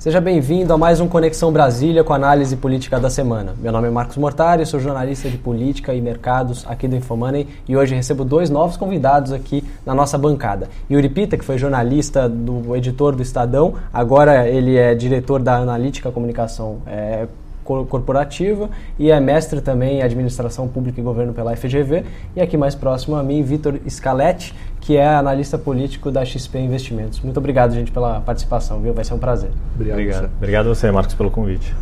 [0.00, 3.54] Seja bem-vindo a mais um Conexão Brasília com análise política da semana.
[3.60, 7.76] Meu nome é Marcos Mortari, sou jornalista de política e mercados aqui do Infomoney e
[7.76, 10.70] hoje recebo dois novos convidados aqui na nossa bancada.
[10.90, 16.10] Yuri Pita, que foi jornalista do editor do Estadão, agora ele é diretor da Analítica
[16.10, 17.28] Comunicação é,
[17.62, 22.04] corporativa e é mestre também em administração pública e governo pela FGV.
[22.34, 24.54] E aqui mais próximo a mim, Vitor Scaletti,
[24.90, 27.20] que é analista político da XP Investimentos.
[27.20, 28.92] Muito obrigado, gente, pela participação, viu?
[28.92, 29.52] Vai ser um prazer.
[29.76, 29.94] Obrigado.
[29.96, 31.72] Obrigado, obrigado a você, Marcos, pelo convite.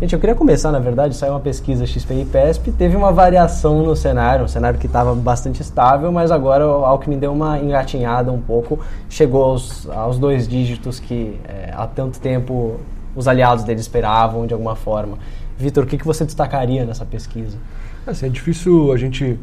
[0.00, 3.82] Gente, eu queria começar, na verdade, saiu uma pesquisa XP e PESP, teve uma variação
[3.82, 8.32] no cenário, um cenário que estava bastante estável, mas agora o Alckmin deu uma engatinhada
[8.32, 12.80] um pouco, chegou aos, aos dois dígitos que é, há tanto tempo
[13.14, 15.18] os aliados dele esperavam de alguma forma.
[15.58, 17.58] Vitor, o que, que você destacaria nessa pesquisa?
[18.06, 19.38] É, assim, é difícil a gente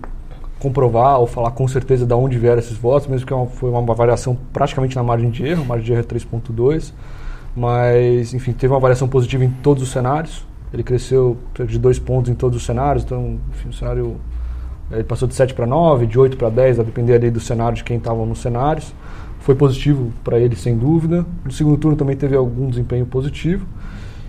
[0.61, 3.81] comprovar ou falar com certeza de onde vieram esses votos, mesmo que é foi uma
[3.95, 6.93] variação praticamente na margem de erro, margem de erro é 3.2,
[7.55, 11.37] mas enfim, teve uma variação positiva em todos os cenários, ele cresceu
[11.67, 14.17] de dois pontos em todos os cenários, então enfim, o cenário
[14.91, 17.77] ele passou de 7 para 9, de 8 para 10, a depender ali do cenário
[17.77, 18.93] de quem estava nos cenários.
[19.39, 21.25] Foi positivo para ele, sem dúvida.
[21.45, 23.65] No segundo turno também teve algum desempenho positivo.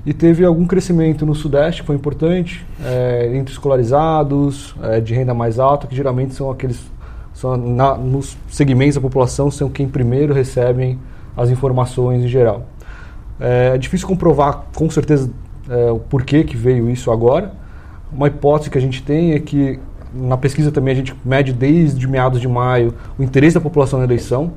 [0.05, 5.33] E teve algum crescimento no Sudeste, que foi importante, é, entre escolarizados, é, de renda
[5.33, 6.81] mais alta, que geralmente são aqueles,
[7.33, 10.99] são na, nos segmentos da população, são quem primeiro recebem
[11.37, 12.67] as informações em geral.
[13.41, 15.31] É, é difícil comprovar com certeza
[15.95, 17.53] o porquê que veio isso agora.
[18.13, 19.79] Uma hipótese que a gente tem é que
[20.13, 24.05] na pesquisa também a gente mede desde meados de maio o interesse da população na
[24.05, 24.53] eleição.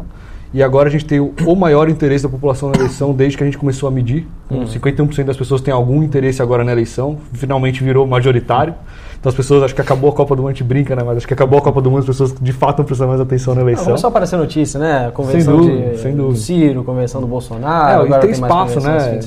[0.54, 3.46] E agora a gente tem o, maior interesse da população na eleição desde que a
[3.46, 4.26] gente começou a medir.
[4.50, 4.66] Uhum.
[4.66, 7.18] 51% das pessoas têm algum interesse agora na eleição.
[7.34, 8.74] Finalmente virou majoritário.
[9.20, 11.04] Então as pessoas, acho que acabou a Copa do Mundo, a gente brinca, né?
[11.04, 13.20] Mas acho que acabou a Copa do Mundo, as pessoas de fato estão prestando mais
[13.20, 13.86] atenção na eleição.
[13.86, 15.12] Começou a aparecer notícia, né?
[15.14, 16.34] Convenção sem dúvida, de, sem dúvida.
[16.34, 18.04] do Ciro, convenção do Bolsonaro.
[18.04, 19.20] É, e tem, tem espaço, né?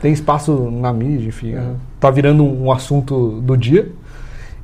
[0.00, 1.54] Tem espaço na mídia, enfim.
[1.54, 1.74] Uhum.
[1.98, 3.90] Tá virando um assunto do dia.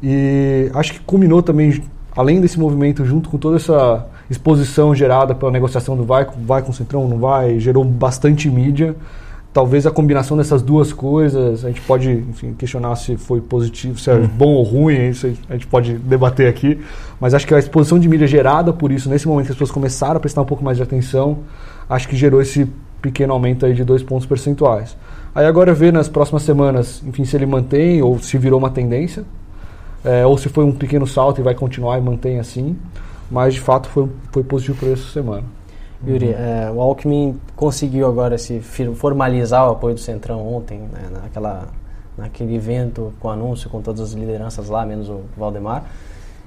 [0.03, 1.83] E acho que culminou também,
[2.17, 6.71] além desse movimento, junto com toda essa exposição gerada pela negociação do vai, vai com
[6.71, 8.95] o Centrão, não vai, gerou bastante mídia.
[9.53, 14.11] Talvez a combinação dessas duas coisas, a gente pode enfim, questionar se foi positivo, se
[14.11, 14.29] é hum.
[14.29, 16.79] bom ou ruim, isso a gente pode debater aqui.
[17.19, 19.71] Mas acho que a exposição de mídia gerada por isso, nesse momento que as pessoas
[19.71, 21.39] começaram a prestar um pouco mais de atenção,
[21.89, 22.69] acho que gerou esse
[23.01, 24.97] pequeno aumento aí de dois pontos percentuais.
[25.35, 29.25] Aí agora ver nas próximas semanas, enfim, se ele mantém ou se virou uma tendência,
[30.05, 32.77] é, ou se foi um pequeno salto e vai continuar e mantém assim
[33.31, 35.45] mas de fato foi, foi positivo para essa semana.
[36.07, 36.33] Yuri, uhum.
[36.33, 41.67] é, o Alckmin conseguiu agora se formalizar o apoio do Centrão ontem, né, naquela,
[42.17, 45.85] naquele evento com anúncio com todas as lideranças lá, menos o Valdemar.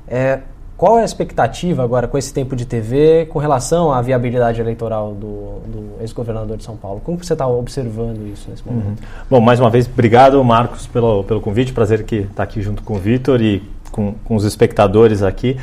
[0.08, 0.40] É,
[0.78, 5.14] qual é a expectativa agora com esse tempo de TV com relação à viabilidade eleitoral
[5.14, 7.00] do, do ex-governador de São Paulo?
[7.04, 8.88] Como você está observando isso nesse momento?
[8.88, 8.96] Uhum.
[9.30, 11.72] Bom, mais uma vez, obrigado, Marcos, pelo, pelo convite.
[11.72, 13.62] Prazer que estar tá aqui junto com o Vitor e
[13.92, 15.56] com, com os espectadores aqui.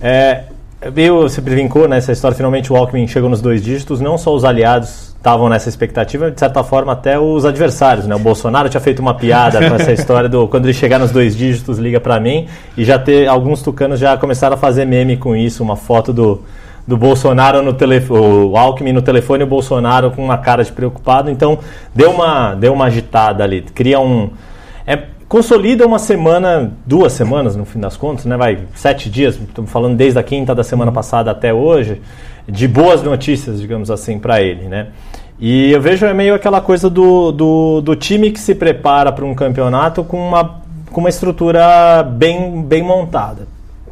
[0.00, 0.46] É,
[0.92, 4.44] Veio, você brincou nessa história, finalmente o Alckmin chegou nos dois dígitos, não só os
[4.44, 8.14] aliados estavam nessa expectativa, de certa forma até os adversários, né?
[8.14, 11.34] O Bolsonaro tinha feito uma piada com essa história do quando ele chegar nos dois
[11.34, 15.34] dígitos liga para mim e já ter alguns tucanos já começaram a fazer meme com
[15.34, 16.42] isso, uma foto do
[16.86, 20.70] do Bolsonaro no telefone, o Alckmin no telefone e o Bolsonaro com uma cara de
[20.70, 21.58] preocupado, então
[21.92, 24.30] deu uma deu uma agitada ali, cria um
[24.86, 24.96] é,
[25.28, 28.36] consolida uma semana, duas semanas no fim das contas, né?
[28.36, 32.00] Vai sete dias, estamos falando desde a quinta da semana passada até hoje,
[32.48, 34.88] de boas notícias, digamos assim, para ele, né?
[35.38, 39.24] E eu vejo é meio aquela coisa do, do, do time que se prepara para
[39.24, 43.46] um campeonato com uma, com uma estrutura bem, bem montada,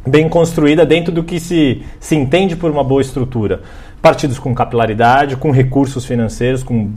[0.07, 3.61] bem construída dentro do que se, se entende por uma boa estrutura.
[4.01, 6.91] Partidos com capilaridade, com recursos financeiros, com,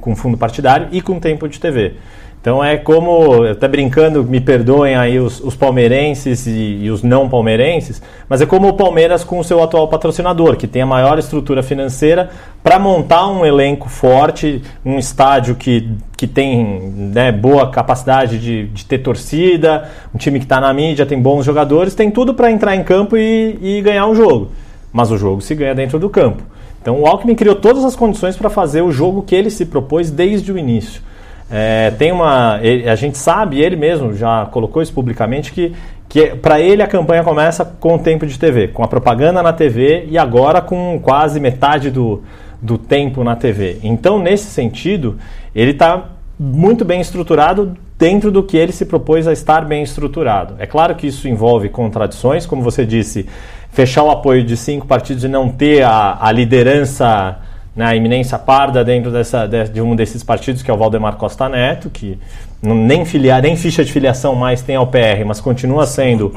[0.00, 1.96] com fundo partidário e com tempo de TV.
[2.40, 7.28] Então é como, até brincando, me perdoem aí os, os palmeirenses e, e, os não
[7.28, 8.00] palmeirenses,
[8.30, 11.62] mas é como o Palmeiras com o seu atual patrocinador, que tem a maior estrutura
[11.62, 12.30] financeira
[12.62, 18.86] para montar um elenco forte, um estádio que, que tem né, boa capacidade de, de
[18.86, 22.74] ter torcida, um time que está na mídia, tem bons jogadores, tem tudo para entrar
[22.74, 24.50] em campo e, e ganhar um jogo.
[24.90, 26.42] Mas o jogo se ganha dentro do campo.
[26.80, 30.10] Então o Alckmin criou todas as condições para fazer o jogo que ele se propôs
[30.10, 31.02] desde o início.
[31.50, 32.60] É, tem uma.
[32.62, 35.74] Ele, a gente sabe, ele mesmo já colocou isso publicamente, que,
[36.08, 39.52] que para ele a campanha começa com o tempo de TV, com a propaganda na
[39.52, 42.22] TV e agora com quase metade do,
[42.62, 43.78] do tempo na TV.
[43.82, 45.18] Então, nesse sentido,
[45.54, 50.54] ele está muito bem estruturado dentro do que ele se propôs a estar bem estruturado.
[50.58, 53.26] É claro que isso envolve contradições, como você disse,
[53.70, 57.38] fechar o apoio de cinco partidos e não ter a, a liderança
[57.74, 61.48] né, a iminência parda dentro dessa, de, um desses partidos, que é o Valdemar Costa
[61.48, 62.18] Neto, que
[62.62, 66.34] nem, filiar, nem ficha de filiação mais tem ao PR, mas continua sendo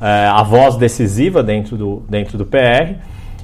[0.00, 2.94] é, a voz decisiva dentro do, dentro do PR.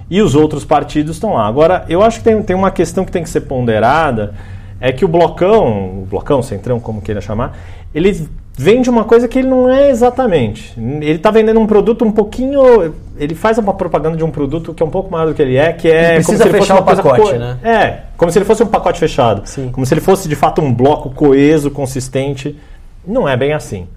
[0.08, 1.46] E os outros partidos estão lá.
[1.46, 4.34] Agora, eu acho que tem, tem uma questão que tem que ser ponderada,
[4.80, 7.56] é que o blocão, o blocão, centrão, como queira chamar,
[7.94, 8.28] ele
[8.60, 10.78] vende uma coisa que ele não é exatamente.
[10.78, 12.94] Ele está vendendo um produto um pouquinho.
[13.16, 15.56] Ele faz uma propaganda de um produto que é um pouco maior do que ele
[15.56, 16.08] é, que é.
[16.08, 17.58] Ele precisa como se fechar ele fosse o pacote, né?
[17.62, 19.42] É, como se ele fosse um pacote fechado.
[19.46, 19.70] Sim.
[19.72, 22.54] Como se ele fosse de fato um bloco coeso, consistente.
[23.06, 23.88] Não é bem assim.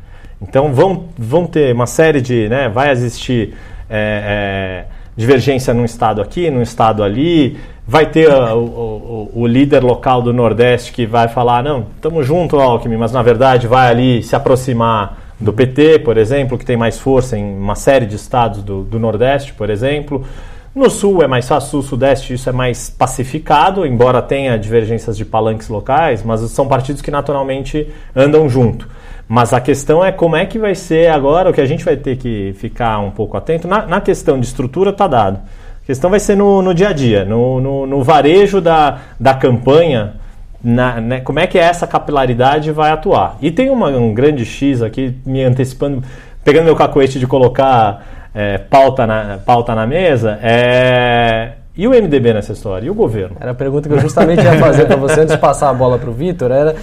[0.42, 2.48] Então vão, vão ter uma série de.
[2.48, 3.54] Né, vai existir.
[3.89, 7.57] É, é, divergência num estado aqui, num estado ali.
[7.86, 12.25] Vai ter uh, o, o, o, líder local do Nordeste que vai falar, não, estamos
[12.25, 16.77] junto, Alckmin, mas na verdade vai ali se aproximar do PT, por exemplo, que tem
[16.77, 20.25] mais força em uma série de estados do, do Nordeste, por exemplo.
[20.74, 25.24] No Sul é mais fácil, Sul, Sudeste isso é mais pacificado, embora tenha divergências de
[25.24, 28.88] palanques locais, mas são partidos que naturalmente andam junto.
[29.34, 31.98] Mas a questão é como é que vai ser agora, o que a gente vai
[31.98, 33.68] ter que ficar um pouco atento.
[33.68, 35.40] Na, na questão de estrutura está dado.
[35.82, 39.34] A questão vai ser no, no dia a dia, no, no, no, varejo da, da
[39.34, 40.18] campanha,
[40.64, 43.38] na, né, como é que essa capilaridade vai atuar.
[43.42, 46.04] E tem uma, um grande X aqui, me antecipando,
[46.44, 52.34] pegando meu cacoete de colocar é, pauta, na, pauta na mesa, é, e o MDB
[52.36, 52.86] nessa história?
[52.86, 53.36] E o governo?
[53.40, 55.98] Era a pergunta que eu justamente ia fazer para você antes de passar a bola
[55.98, 56.52] para o Vitor.
[56.52, 56.76] Era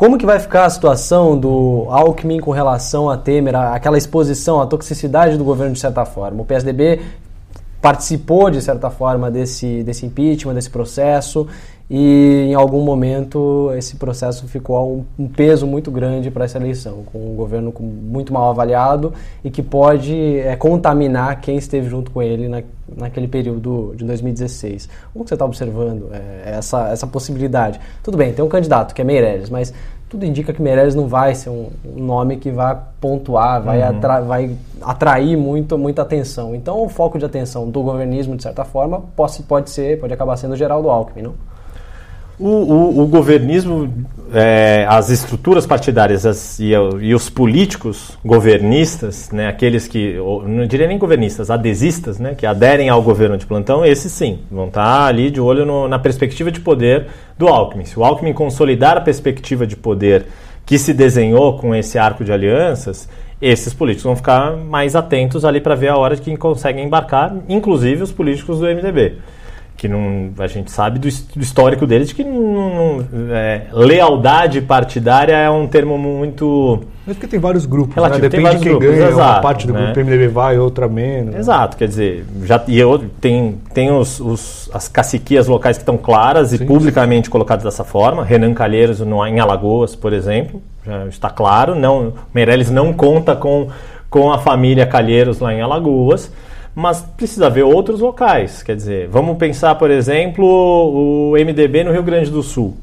[0.00, 4.66] como que vai ficar a situação do Alckmin com relação a Temer, aquela exposição, a
[4.66, 6.40] toxicidade do governo de certa forma?
[6.40, 7.02] O PSDB
[7.82, 11.46] participou, de certa forma, desse, desse impeachment, desse processo,
[11.90, 17.02] e em algum momento esse processo ficou um, um peso muito grande para essa eleição,
[17.12, 22.22] com um governo muito mal avaliado e que pode é, contaminar quem esteve junto com
[22.22, 22.62] ele na,
[22.96, 24.88] naquele período de 2016.
[25.12, 27.80] Como você está observando é, essa, essa possibilidade?
[28.04, 29.74] Tudo bem, tem um candidato que é Meirelles, mas
[30.08, 33.88] tudo indica que Meirelles não vai ser um, um nome que vai pontuar, vai, uhum.
[33.88, 36.54] atra, vai atrair muito, muita atenção.
[36.54, 40.36] Então, o foco de atenção do governismo, de certa forma, pode, pode ser, pode acabar
[40.36, 41.49] sendo Geraldo Alckmin, não?
[42.42, 43.92] O, o, o governismo,
[44.32, 50.16] é, as estruturas partidárias as, e, e, os políticos governistas, né, aqueles que,
[50.46, 54.68] não diria nem governistas, adesistas, né, que aderem ao governo de plantão, esses sim, vão
[54.68, 57.84] estar ali de olho no, na perspectiva de poder do Alckmin.
[57.84, 60.24] Se o Alckmin consolidar a perspectiva de poder
[60.64, 63.06] que se desenhou com esse arco de alianças,
[63.42, 68.02] esses políticos vão ficar mais atentos ali para ver a hora que conseguem embarcar, inclusive
[68.02, 69.18] os políticos do MDB
[69.80, 75.48] que não, a gente sabe do, histórico deles de que não, é, lealdade partidária é
[75.48, 78.02] um termo muito mas porque tem vários grupos, né?
[78.02, 78.28] Relativo, né?
[78.28, 79.84] depende de quem grupos, ganha, exato, uma parte do né?
[79.84, 81.34] grupo MDB vai, outra menos.
[81.34, 85.96] Exato, quer dizer, já e eu, tem, tem os, os, as caciquias locais que estão
[85.96, 87.32] claras sim, e publicamente sim.
[87.32, 92.70] colocadas dessa forma, Renan Calheiros no, em Alagoas, por exemplo, já está claro, não, Meirelles
[92.70, 93.68] não conta com,
[94.10, 96.30] com a família Calheiros lá em Alagoas,
[96.74, 98.62] mas precisa ver outros locais.
[98.62, 102.76] Quer dizer, vamos pensar, por exemplo, o MDB no Rio Grande do Sul,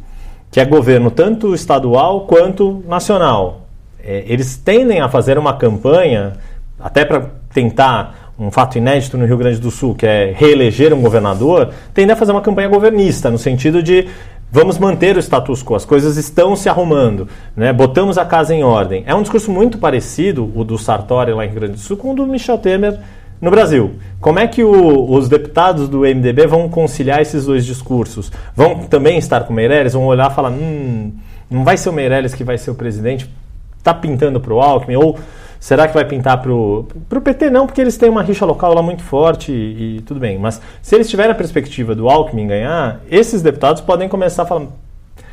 [0.51, 3.67] que é governo tanto estadual quanto nacional.
[4.03, 6.33] É, eles tendem a fazer uma campanha,
[6.79, 11.01] até para tentar um fato inédito no Rio Grande do Sul, que é reeleger um
[11.01, 14.07] governador, tendem a fazer uma campanha governista, no sentido de
[14.51, 17.73] vamos manter o status quo, as coisas estão se arrumando, né?
[17.73, 19.03] botamos a casa em ordem.
[19.07, 22.11] É um discurso muito parecido, o do Sartori lá em Rio Grande do Sul, com
[22.11, 22.99] o do Michel Temer
[23.39, 23.95] no Brasil.
[24.19, 28.31] Como é que o, os deputados do MDB vão conciliar esses dois discursos?
[28.55, 29.93] Vão também estar com o Meirelles?
[29.93, 31.13] Vão olhar e falar: hum,
[31.49, 33.29] não vai ser o Meirelles que vai ser o presidente?
[33.77, 34.95] Está pintando para o Alckmin?
[34.95, 35.17] Ou
[35.59, 36.87] será que vai pintar para o
[37.23, 37.49] PT?
[37.49, 40.37] Não, porque eles têm uma rixa local lá muito forte e, e, tudo bem.
[40.37, 44.67] Mas se eles tiverem a perspectiva do Alckmin ganhar, esses deputados podem começar a falar,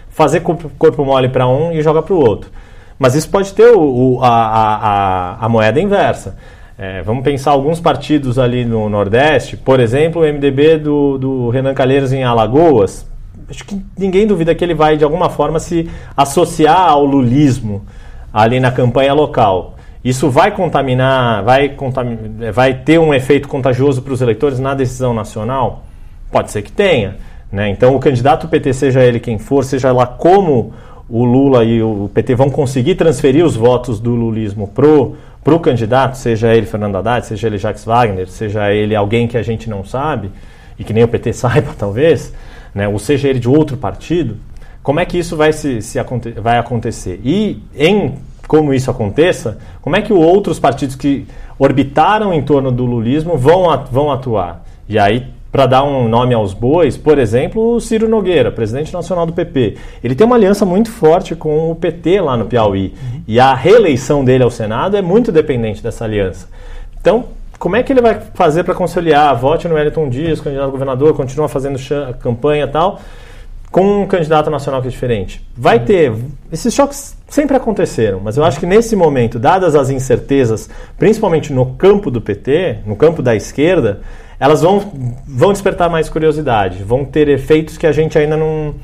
[0.09, 2.51] fazer corpo, corpo mole para um e jogar para o outro.
[2.99, 6.37] Mas isso pode ter o, o, a, a, a moeda inversa.
[6.77, 11.73] É, vamos pensar alguns partidos ali no Nordeste, por exemplo, o MDB do, do Renan
[11.73, 13.07] Calheiros em Alagoas.
[13.49, 17.85] Acho que ninguém duvida que ele vai, de alguma forma, se associar ao lulismo
[18.33, 19.75] ali na campanha local.
[20.05, 22.19] Isso vai contaminar, vai, contamin...
[22.53, 25.85] vai ter um efeito contagioso para os eleitores na decisão nacional?
[26.31, 27.17] Pode ser que tenha.
[27.53, 27.71] Né?
[27.71, 30.73] Então, o candidato PT, seja ele quem for, seja lá como
[31.09, 35.15] o Lula e o PT vão conseguir transferir os votos do lulismo pro
[35.45, 39.37] para o candidato, seja ele Fernando Haddad, seja ele Jacques Wagner, seja ele alguém que
[39.37, 40.31] a gente não sabe,
[40.79, 42.33] e que nem o PT saiba talvez,
[42.75, 44.39] né, ou seja ele de outro partido,
[44.83, 47.21] como é que isso vai, se, se aconte vai acontecer?
[47.25, 51.27] E em como isso aconteça, como é que outros partidos que
[51.59, 54.63] orbitaram em torno do lulismo vão, vão atuar?
[54.87, 59.25] E aí para dar um nome aos bois, por exemplo, o Ciro Nogueira, presidente nacional
[59.25, 59.77] do PP.
[60.03, 62.93] Ele tem uma aliança muito forte com o PT lá no Piauí.
[63.25, 66.49] E a reeleição dele ao Senado é muito dependente dessa aliança.
[67.01, 69.33] Então, como é que ele vai fazer para conciliar?
[69.37, 71.79] Vote no Wellington Dias, candidato a governador, continua fazendo
[72.19, 73.01] campanha e tal,
[73.75, 75.45] com um candidato nacional que é diferente.
[75.57, 76.15] Vai ter.
[76.53, 81.75] Esses choques sempre aconteceram, mas eu acho que nesse momento, dadas as incertezas, principalmente no
[81.75, 84.01] campo do PT, no campo da esquerda,
[84.39, 84.79] elas vão,
[85.27, 88.77] vão despertar mais curiosidade, vão ter efeitos que a gente ainda não,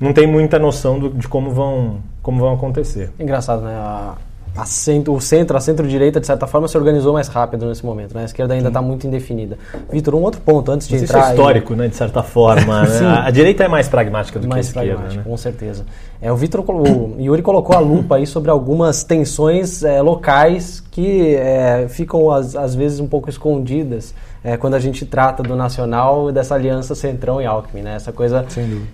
[0.00, 3.10] não tem muita noção do, de como vão, como vão acontecer.
[3.20, 3.74] Engraçado, né?
[3.74, 4.14] A,
[4.58, 8.12] a centro, o centro, a centro-direita, de certa forma, se organizou mais rápido nesse momento.
[8.12, 8.22] Né?
[8.22, 9.56] A esquerda ainda está muito indefinida.
[9.88, 11.18] Vitor, um outro ponto antes de Mas entrar.
[11.20, 11.78] Isso é histórico, aí...
[11.78, 12.82] né, de certa forma.
[12.82, 13.06] né?
[13.24, 15.14] A direita é mais pragmática do mais que a esquerda.
[15.14, 15.22] Né?
[15.22, 15.86] Com certeza.
[16.20, 21.36] É, o Vitor, o Yuri colocou a lupa aí sobre algumas tensões é, locais que
[21.36, 24.12] é, ficam às, às vezes um pouco escondidas
[24.42, 27.94] é, quando a gente trata do nacional e dessa aliança Centrão e Alckmin, né?
[27.96, 28.44] Essa coisa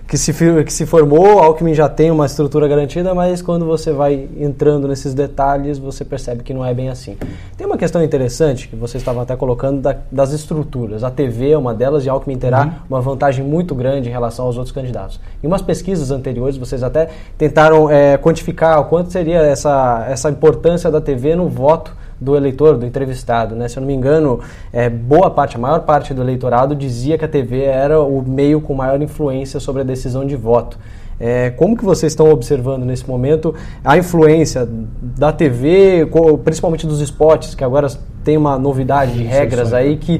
[0.07, 0.33] que se,
[0.63, 5.13] que se formou, Alckmin já tem uma estrutura garantida, mas quando você vai entrando nesses
[5.13, 7.17] detalhes, você percebe que não é bem assim.
[7.57, 11.03] Tem uma questão interessante que vocês estavam até colocando da, das estruturas.
[11.03, 12.71] A TV é uma delas e Alckmin terá uhum.
[12.89, 15.19] uma vantagem muito grande em relação aos outros candidatos.
[15.43, 20.89] Em umas pesquisas anteriores, vocês até tentaram é, quantificar o quanto seria essa, essa importância
[20.89, 21.93] da TV no voto
[22.25, 23.55] do eleitor, do entrevistado.
[23.55, 23.67] Né?
[23.67, 24.39] Se eu não me engano,
[24.73, 28.59] é, boa parte, a maior parte do eleitorado dizia que a TV era o meio
[28.59, 30.77] com maior influência sobre a decisão de voto.
[31.17, 34.67] É, como que vocês estão observando nesse momento a influência
[35.01, 36.09] da TV,
[36.43, 37.87] principalmente dos esportes, que agora
[38.23, 40.19] tem uma novidade de regras aí que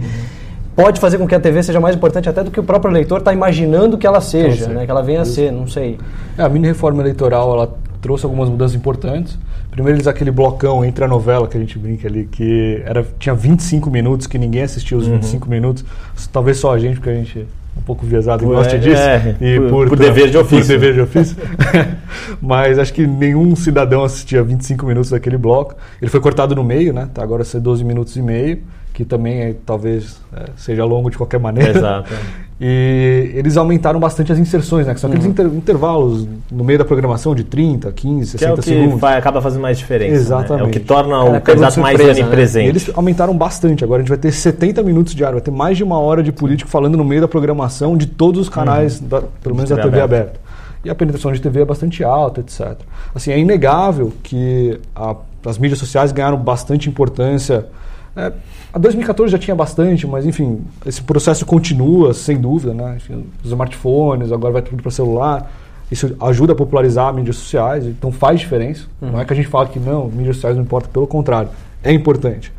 [0.73, 3.19] pode fazer com que a TV seja mais importante até do que o próprio eleitor
[3.19, 5.97] está imaginando que ela seja, né, que ela venha a ser, não sei.
[6.37, 9.35] É, a mini reforma eleitoral ela trouxe algumas mudanças importantes.
[9.71, 13.33] Primeiro eles aquele blocão entre a novela que a gente brinca ali, que era, tinha
[13.33, 15.15] 25 minutos, que ninguém assistia os uhum.
[15.15, 15.83] 25 minutos,
[16.31, 19.01] talvez só a gente, porque a gente é um pouco viesado e gosta disso.
[19.01, 20.65] É, e por, por, por, dever de ofício.
[20.65, 21.35] Por dever de ofício.
[22.39, 25.75] Mas acho que nenhum cidadão assistia 25 minutos daquele bloco.
[25.99, 27.09] Ele foi cortado no meio, né?
[27.11, 28.59] Tá agora ser 12 minutos e meio,
[28.95, 31.77] que também é, talvez é, seja longo de qualquer maneira.
[31.77, 32.13] Exato.
[32.57, 34.93] E eles aumentaram bastante as inserções, né?
[34.93, 35.31] Que são aqueles uhum.
[35.33, 39.01] inter, intervalos no meio da programação de 30, 15, 60 que é o que segundos.
[39.01, 40.13] Vai, acaba fazendo mais diferença.
[40.13, 40.61] Exatamente.
[40.61, 40.65] Né?
[40.65, 42.63] É o que torna Cara, o candidato mais onipresente.
[42.63, 42.69] Né?
[42.69, 43.83] Eles aumentaram bastante.
[43.83, 46.31] Agora a gente vai ter 70 minutos diário, vai ter mais de uma hora de
[46.31, 49.07] político falando no meio da programação de todos os canais, uhum.
[49.09, 50.03] da, pelo menos da TV aberta.
[50.03, 50.39] aberta.
[50.85, 52.77] E a penetração de TV é bastante alta, etc.
[53.13, 55.13] Assim, é inegável que a,
[55.45, 57.65] as mídias sociais ganharam bastante importância.
[58.15, 58.31] É,
[58.71, 62.95] a 2014 já tinha bastante, mas enfim, esse processo continua, sem dúvida, né?
[62.97, 65.51] Enfim, os smartphones, agora vai tudo para celular.
[65.91, 68.85] Isso ajuda a popularizar mídias sociais, então faz diferença.
[69.01, 69.11] Uhum.
[69.11, 71.49] Não é que a gente fala que não, mídias sociais não importa, pelo contrário,
[71.83, 72.51] é importante.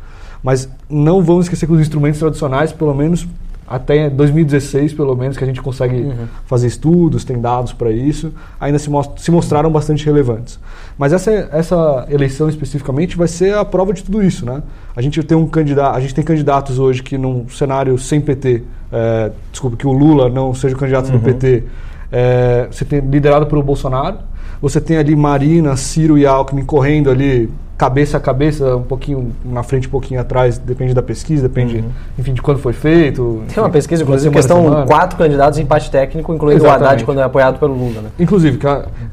[0.43, 3.27] Mas não vamos esquecer que os instrumentos tradicionais, pelo menos
[3.67, 6.27] até 2016, pelo menos, que a gente consegue uhum.
[6.45, 10.59] fazer estudos, tem dados para isso, ainda se, most se, mostraram bastante relevantes.
[10.97, 14.63] Mas essa, essa eleição especificamente vai ser a prova de tudo isso, né?
[14.95, 18.63] A gente tem um candidato, a gente tem candidatos hoje que num cenário sem PT,
[18.91, 21.17] é, desculpa, que o Lula não seja o candidato uhum.
[21.17, 21.63] do PT,
[22.11, 24.19] é, você tem liderado pelo Bolsonaro,
[24.61, 29.61] você tem ali Marina, Ciro e Alckmin correndo ali cabeça a cabeça, um pouquinho na
[29.61, 31.89] frente, um pouquinho atrás, depende da pesquisa, depende, uhum.
[32.17, 33.43] enfim, de quando foi feito.
[33.53, 36.81] Tem uma pesquisa, inclusive, que estão quatro candidatos em empate técnico, incluindo Exatamente.
[36.81, 38.09] o Haddad quando é apoiado pelo Lula, né?
[38.17, 38.59] Inclusive,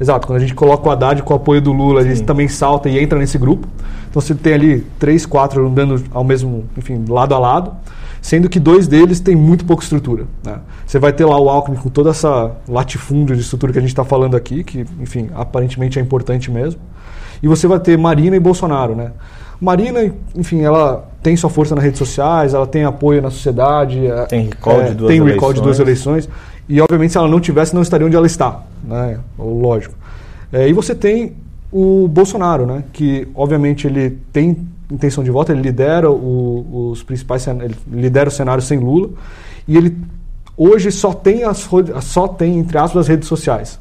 [0.01, 2.09] exato, quando a gente coloca o Haddad com o apoio do Lula, Sim.
[2.09, 3.67] ele também salta e entra nesse grupo.
[4.09, 7.71] Então você tem ali três, quatro andando ao mesmo, enfim, lado a lado,
[8.25, 10.25] sendo que dois deles têm muito pouca estrutura.
[10.43, 10.57] Né?
[10.83, 13.91] Você vai ter lá o Alckmin com toda essa latifúndio de estrutura que a gente
[13.91, 16.81] está falando aqui, que, enfim, aparentemente é importante mesmo
[17.43, 19.11] e você vai ter Marina e Bolsonaro, né?
[19.61, 24.25] Marina, enfim, ela tem sua força nas redes sociais, ela tem apoio na sociedade, é,
[24.25, 26.27] tem recall, é, de, duas tem recall de duas eleições,
[26.67, 29.19] e obviamente se ela não tivesse, não estaria onde ela está, né?
[29.37, 29.93] Lógico.
[30.51, 31.33] É, e você tem
[31.71, 32.83] o Bolsonaro, né?
[32.91, 38.31] Que obviamente ele tem intenção de voto, ele lidera o, os principais, ele lidera o
[38.31, 39.09] cenário sem Lula,
[39.67, 39.97] e ele
[40.57, 41.67] hoje só tem as
[42.01, 43.79] só tem entre aspas as redes sociais.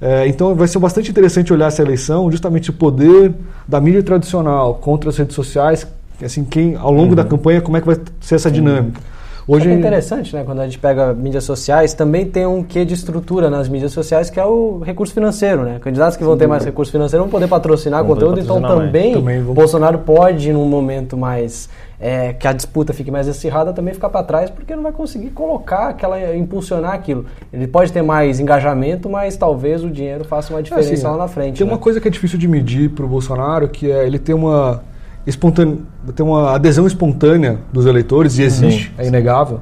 [0.00, 3.32] É, então vai ser bastante interessante olhar essa eleição, justamente o poder
[3.66, 5.86] da mídia tradicional contra as redes sociais,
[6.22, 7.14] assim, quem ao longo uhum.
[7.14, 9.00] da campanha, como é que vai ser essa dinâmica.
[9.46, 10.42] Hoje é interessante, né?
[10.42, 14.30] Quando a gente pega mídias sociais, também tem um quê de estrutura nas mídias sociais
[14.30, 15.78] que é o recurso financeiro, né?
[15.80, 18.92] Candidatos que vão ter mais recurso financeiro vão poder patrocinar vão conteúdo, então patrocinar então
[18.92, 21.68] também, também Bolsonaro pode, num momento mais
[22.00, 25.30] é, que a disputa fique mais acirrada, também ficar para trás, porque não vai conseguir
[25.30, 27.26] colocar aquela, impulsionar aquilo.
[27.52, 31.16] Ele pode ter mais engajamento, mas talvez o dinheiro faça uma diferença é assim, lá
[31.16, 31.58] na frente.
[31.58, 31.72] Tem né?
[31.72, 34.82] uma coisa que é difícil de medir para o Bolsonaro, que é ele ter uma,
[35.26, 35.78] espontânea,
[36.14, 39.60] ter uma adesão espontânea dos eleitores, e existe, é inegável.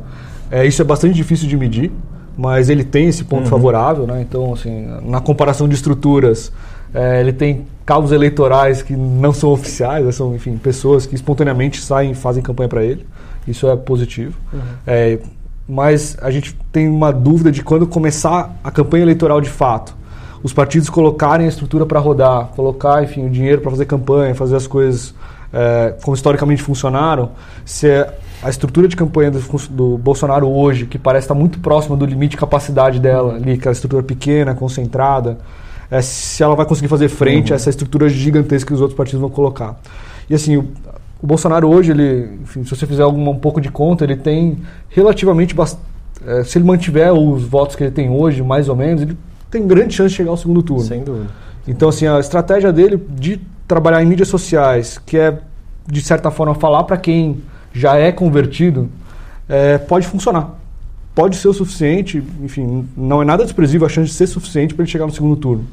[0.50, 1.90] É, isso é bastante difícil de medir,
[2.36, 3.50] mas ele tem esse ponto Uhum.
[3.50, 4.20] favorável, né?
[4.20, 6.52] Então, assim, na comparação de estruturas,
[6.94, 10.12] é, ele tem cabos eleitorais que não são oficiais, né?
[10.12, 13.06] são, enfim, pessoas que espontaneamente saem e fazem campanha para ele.
[13.46, 14.38] Isso é positivo.
[14.86, 15.18] É,
[15.68, 19.94] mas a gente tem uma dúvida de quando começar a campanha eleitoral de fato.
[20.42, 24.56] Os partidos colocarem a estrutura para rodar, colocar, enfim, o dinheiro para fazer campanha, fazer
[24.56, 25.14] as coisas
[25.52, 27.30] é, como historicamente funcionaram,
[27.64, 29.40] se é a estrutura de campanha do,
[29.70, 33.72] do Bolsonaro hoje, que parece estar muito próxima do limite de capacidade dela, ali, aquela
[33.72, 35.38] estrutura pequena, concentrada,
[35.90, 39.20] é, se ela vai conseguir fazer frente a essa estrutura gigantesca que os outros partidos
[39.20, 39.78] vão colocar.
[40.28, 40.68] E assim, o,
[41.22, 44.58] o Bolsonaro hoje, ele, enfim, se você fizer alguma, um pouco de conta, ele tem
[44.88, 45.54] relativamente
[46.26, 49.16] é, se ele mantiver os votos que ele tem hoje, mais ou menos, ele
[49.50, 50.82] tem grande chance de chegar ao segundo turno.
[50.82, 51.28] Sem dúvida.
[51.68, 55.38] Então, assim, a estratégia dele de trabalhar em mídias sociais, que é,
[55.86, 57.42] de certa forma, falar para quem
[57.72, 58.88] já é convertido,
[59.48, 60.58] é, pode funcionar.
[61.14, 64.82] Pode ser o suficiente, enfim, não é nada desprezível a chance de ser suficiente para
[64.82, 65.66] ele chegar no segundo turno.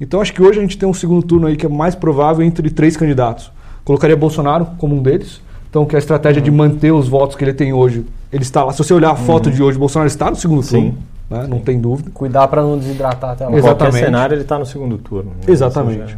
[0.00, 2.44] Então, acho que hoje a gente tem um segundo turno aí que é mais provável
[2.44, 3.50] entre três candidatos.
[3.84, 5.40] Colocaria Bolsonaro como um deles.
[5.70, 8.72] Então, que a estratégia de manter os votos que ele tem hoje, ele está lá.
[8.72, 10.70] Se você olhar a foto de hoje, Bolsonaro está no segundo Sim.
[10.70, 10.98] turno,
[11.28, 11.46] né?
[11.48, 12.10] não tem dúvida.
[12.14, 13.50] Cuidar para não desidratar até lá.
[13.52, 13.62] Exato.
[13.62, 14.04] Qualquer Exatamente.
[14.04, 15.30] cenário ele está no segundo turno.
[15.30, 15.36] né?
[15.48, 16.16] Exatamente.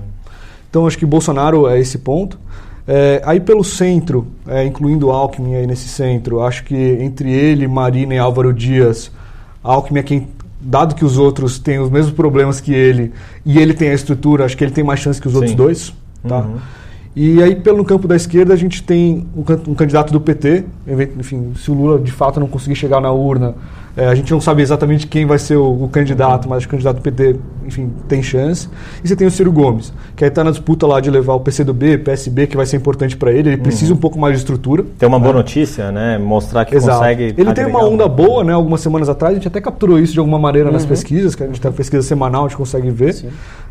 [0.69, 2.39] Então acho que Bolsonaro é esse ponto.
[2.89, 8.15] É, aí pelo centro, é, incluindo Alckmin aí nesse centro, acho que entre ele, Marina
[8.15, 9.11] e Álvaro Dias,
[9.63, 10.29] Alckmin é quem,
[10.61, 13.13] dado que os outros têm os mesmos problemas que ele
[13.45, 15.57] e ele tem a estrutura, acho que ele tem mais chance que os outros Sim.
[15.57, 15.93] dois.
[16.27, 16.39] Tá?
[16.43, 16.59] Uhum.
[17.17, 20.65] E aí pelo campo da esquerda a gente tem um, um candidato do PT,
[21.19, 23.55] enfim, se o Lula de fato não conseguir chegar na urna,
[23.97, 26.97] é, a gente não sabe exatamente quem vai ser o, o candidato, mas o candidato
[26.97, 27.37] do PT,
[27.67, 28.69] enfim, tem chance.
[29.03, 31.41] E você tem o Ciro Gomes, que aí está na disputa lá de levar o
[31.41, 33.51] PCdoB, PSB, que vai ser importante para ele.
[33.51, 34.85] Ele precisa um pouco mais de estrutura.
[34.99, 36.19] Tem uma boa notícia, né?
[36.19, 36.99] Mostrar que Exato.
[36.99, 37.35] consegue.
[37.37, 38.53] Ele tem uma onda um- boa, né?
[38.53, 41.47] Algumas semanas atrás, a gente até capturou isso de alguma maneira nas pesquisas, que a
[41.47, 43.15] gente tem pesquisa semanal, a gente consegue ver.
[43.15, 43.29] Sim.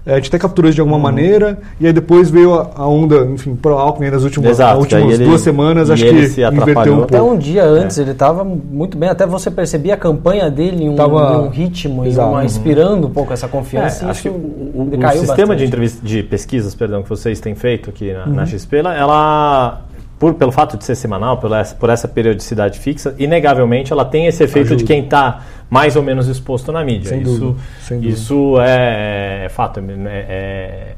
[0.08, 2.88] É, a gente até capturou isso de alguma maneira, e aí depois veio a, a
[2.88, 6.42] onda, enfim, pro Alckmin nas últimas, Exato, últimas ele- duas semanas, acho ele que se
[6.44, 7.34] inverteu um Até pouco.
[7.34, 10.15] um dia antes ele estava muito bem, até você percebia a campanha
[10.52, 12.30] dele em um, Tava- um ritmo, Exato.
[12.30, 14.06] uma, inspirando um pouco essa confiança.
[14.06, 15.58] É, e acho que o, o- sistema bastante.
[15.58, 18.34] de, entrevista, de pesquisas perdão, que vocês têm feito aqui na, Uhum.
[18.34, 19.82] na XP, ela,
[20.20, 24.28] por, pelo fato de ser semanal, por essa, por essa periodicidade fixa, inegavelmente ela tem
[24.28, 24.78] esse efeito Ajuda.
[24.78, 27.10] de quem está mais ou menos exposto na mídia.
[27.10, 28.14] Sem isso dúvida, sem dúvida.
[28.14, 29.80] isso é, é fato.
[29.80, 30.96] É, é-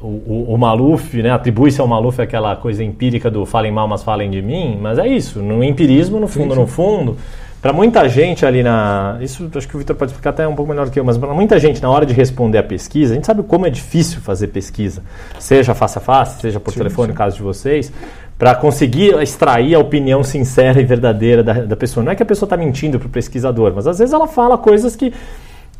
[0.00, 4.02] o, o, o Maluf, né, atribui-se ao Maluf aquela coisa empírica do falem mal, mas
[4.02, 7.16] falem de mim, mas é isso, no empirismo, no fundo, no fundo,
[7.64, 9.16] para muita gente ali na.
[9.22, 11.32] Isso acho que o Vitor pode explicar até um pouco melhor que eu, mas para
[11.32, 14.48] muita gente, na hora de responder a pesquisa, a gente sabe como é difícil fazer
[14.48, 15.02] pesquisa,
[15.38, 17.90] seja face a face, seja por telefone, no caso de vocês,
[18.36, 22.04] para conseguir extrair a opinião sincera e verdadeira da, da pessoa.
[22.04, 24.58] Não é que a pessoa está mentindo para o pesquisador, mas às vezes ela fala
[24.58, 25.14] coisas que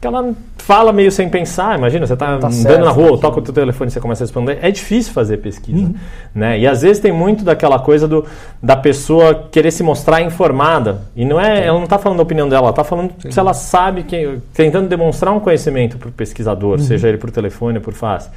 [0.05, 1.79] que ela fala meio sem pensar.
[1.79, 4.23] Imagina, você está Tá andando certo, na rua, toca o teu telefone e você começa
[4.23, 4.59] a responder.
[4.61, 5.79] É difícil fazer pesquisa.
[5.79, 5.95] Uhum.
[6.35, 6.59] Né?
[6.59, 8.25] E às vezes tem muito daquela coisa do,
[8.63, 11.03] da pessoa querer se mostrar informada.
[11.17, 13.55] E não é, ela não está falando da opinião dela, ela está falando se ela
[13.55, 16.85] sabe, que, tentando demonstrar um conhecimento para o pesquisador, Uhum.
[16.85, 18.29] seja ele por telefone ou por face.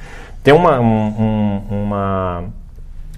[0.42, 2.44] Tem uma, um- um- uma,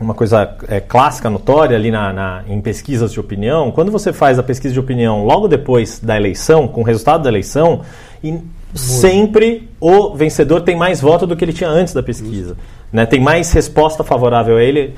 [0.00, 4.38] uma coisa é, clássica, notória ali na, na- em pesquisas de opinião, quando você faz
[4.38, 7.82] a pesquisa de opinião logo depois da eleição, com o resultado da eleição,
[8.22, 8.38] e
[8.74, 12.56] sempre o vencedor tem mais voto do que ele tinha antes da pesquisa.
[12.92, 13.06] Né?
[13.06, 14.94] Tem mais resposta favorável a ele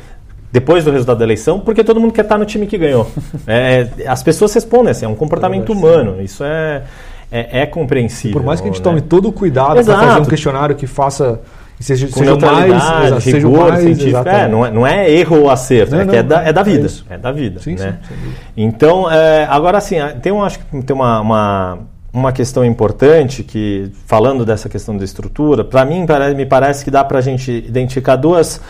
[0.51, 3.11] depois do resultado da eleição, porque todo mundo quer estar no time que ganhou.
[3.47, 6.23] É, as pessoas respondem assim, é um comportamento humano.
[6.23, 6.83] Isso é,
[7.31, 8.39] é, é compreensível.
[8.39, 8.85] Por mais que a gente né?
[8.85, 11.41] tome todo o cuidado para fazer um questionário que faça
[11.83, 14.29] seja, seja mais, exato, seja rigor mais científico.
[14.29, 16.61] É, não, é, não é erro ou acerto, Não, é, não, é, da, é da
[16.61, 16.89] é vida.
[17.11, 17.61] É da vida.
[17.61, 17.99] Sim, sim, né?
[18.09, 18.37] dúvida.
[18.57, 21.79] Então, é, agora assim, tem, um, acho que tem uma, uma,
[22.13, 26.05] uma questão importante que, falando dessa questão da estrutura, para mim
[26.37, 28.61] me parece que dá para a gente identificar duas,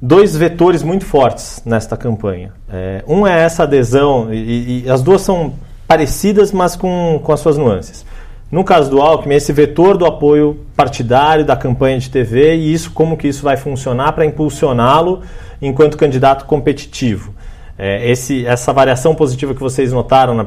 [0.00, 2.52] dois vetores muito fortes nesta campanha.
[2.70, 5.54] É, um é essa adesão, e, e as duas são
[5.88, 8.06] parecidas, mas com, com as suas nuances.
[8.50, 12.92] No caso do Alckmin, esse vetor do apoio partidário da campanha de TV e isso
[12.92, 15.22] como que isso vai funcionar para impulsioná-lo
[15.60, 17.33] enquanto candidato competitivo.
[17.76, 20.46] É, esse, essa variação positiva que vocês notaram, na,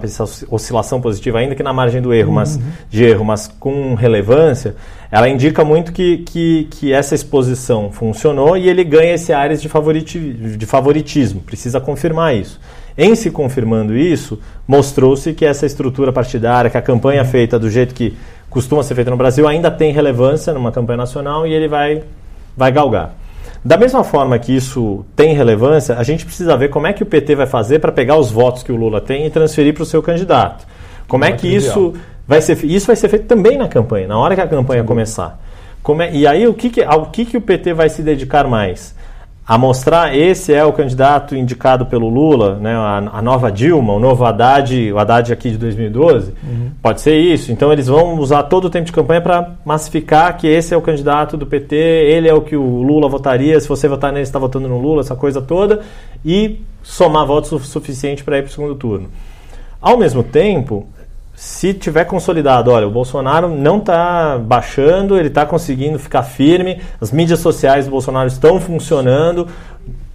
[0.50, 2.58] oscilação positiva, ainda que na margem do erro, mas,
[2.90, 4.76] de erro, mas com relevância,
[5.12, 9.68] ela indica muito que, que, que essa exposição funcionou e ele ganha esse áreas de,
[9.68, 11.42] favoriti, de favoritismo.
[11.42, 12.60] Precisa confirmar isso.
[12.98, 17.94] Em se confirmando isso, mostrou-se que essa estrutura partidária, que a campanha feita do jeito
[17.94, 18.18] que
[18.50, 22.04] costuma ser feita no Brasil, ainda tem relevância numa campanha nacional e ele vai,
[22.56, 23.14] vai galgar.
[23.68, 27.06] Da mesma forma que isso tem relevância, a gente precisa ver como é que o
[27.06, 29.86] PT vai fazer para pegar os votos que o Lula tem e transferir para o
[29.86, 30.66] seu candidato.
[31.06, 31.94] Como é que isso
[32.26, 35.38] vai ser isso vai ser feito também na campanha, na hora que a campanha começar.
[36.00, 38.96] É, e aí o que, que, ao que, que o PT vai se dedicar mais?
[39.48, 44.00] A mostrar esse é o candidato indicado pelo Lula, né, a, a, nova Dilma, o
[44.00, 46.72] novo Haddad, o Haddad aqui de 2012, uhum.
[46.82, 47.50] pode ser isso.
[47.50, 50.82] Então eles vão usar todo o tempo de campanha para massificar que esse é o
[50.82, 54.38] candidato do PT, ele é o que o Lula votaria, se você votar nele, está
[54.38, 55.80] votando no Lula, essa coisa toda,
[56.26, 59.08] e somar votos o suficiente para ir para o segundo turno.
[59.80, 60.88] Ao mesmo tempo,
[61.40, 67.12] se tiver consolidado, olha, o Bolsonaro não está baixando, ele está conseguindo ficar firme, as
[67.12, 69.48] mídias sociais do Bolsonaro estão funcionando,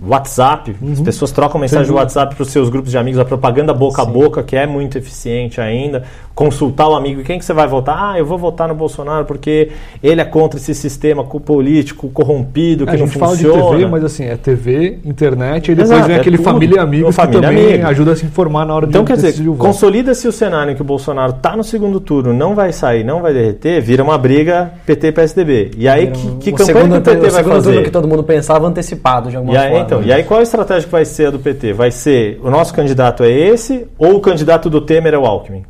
[0.07, 0.93] WhatsApp, uhum.
[0.93, 4.03] as pessoas trocam mensagem de WhatsApp para os seus grupos de amigos, a propaganda boca
[4.03, 4.09] Sim.
[4.09, 6.03] a boca, que é muito eficiente ainda.
[6.35, 7.97] Consultar o amigo, quem que você vai votar?
[7.99, 9.71] Ah, eu vou votar no Bolsonaro porque
[10.03, 13.59] ele é contra esse sistema político corrompido que a não gente funciona.
[13.59, 16.45] fala de TV, mas assim, é TV, internet, e depois Exato, vem é aquele tudo.
[16.45, 17.89] família e amigos família que também amiga.
[17.89, 20.75] ajuda a se informar na hora então, de Então, quer dizer, consolida-se o cenário em
[20.75, 24.17] que o Bolsonaro está no segundo turno, não vai sair, não vai derreter, vira uma
[24.17, 25.73] briga PT-PSDB.
[25.77, 27.41] E aí, que, que campanha que o PT vai fazer?
[27.41, 29.85] O segundo turno que todo mundo pensava antecipado de alguma e aí, forma.
[29.93, 31.73] Então, e aí qual a estratégia estratégia que vai ser a do PT?
[31.73, 35.65] Vai ser o nosso candidato é esse ou o candidato do Temer é o Alckmin?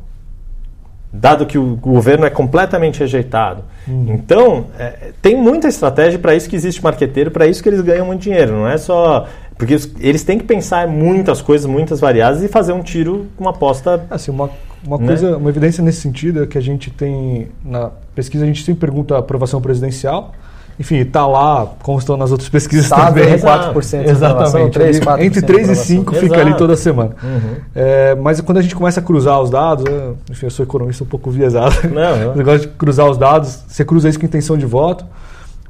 [1.11, 3.63] Dado que o governo é completamente rejeitado.
[3.87, 4.07] Hum.
[4.09, 8.05] Então, é, tem muita estratégia para isso que existe marqueteiro, para isso que eles ganham
[8.05, 8.53] muito dinheiro.
[8.53, 9.27] Não é só.
[9.55, 14.03] Porque eles têm que pensar muitas coisas, muitas variáveis e fazer um tiro, uma aposta.
[14.09, 14.49] Assim, uma,
[14.83, 15.05] uma né?
[15.05, 17.49] coisa, uma evidência nesse sentido é que a gente tem.
[17.63, 20.33] Na pesquisa, a gente sempre pergunta a aprovação presidencial
[20.79, 23.37] enfim, está lá, como estão nas outras pesquisas Sabe, também.
[23.37, 24.71] 4% Exatamente.
[24.71, 27.11] 3, 4% Entre 3 e 5 fica ali toda semana.
[27.23, 27.55] Uhum.
[27.75, 31.03] É, mas quando a gente começa a cruzar os dados, eu, enfim, eu sou economista
[31.03, 31.75] um pouco viesado.
[31.89, 35.05] Não, negócio de cruzar os dados, você cruza isso com intenção de voto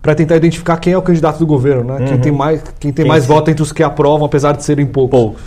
[0.01, 1.99] para tentar identificar quem é o candidato do governo, né?
[1.99, 2.07] Uhum.
[2.07, 4.85] Quem tem mais, quem tem quem mais voto entre os que aprovam, apesar de serem
[4.85, 5.19] poucos.
[5.19, 5.41] poucos.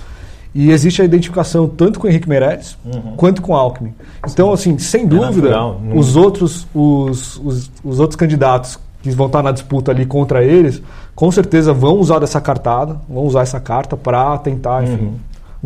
[0.55, 3.13] E existe a identificação tanto com o Henrique Meirelles uhum.
[3.15, 3.93] quanto com o Alckmin.
[4.27, 8.79] Então, assim, sem é dúvida, natural, os outros os, os, os outros candidatos
[9.11, 10.83] que vão estar na disputa ali contra eles,
[11.15, 15.15] com certeza vão usar dessa cartada, vão usar essa carta para tentar, enfim, uhum.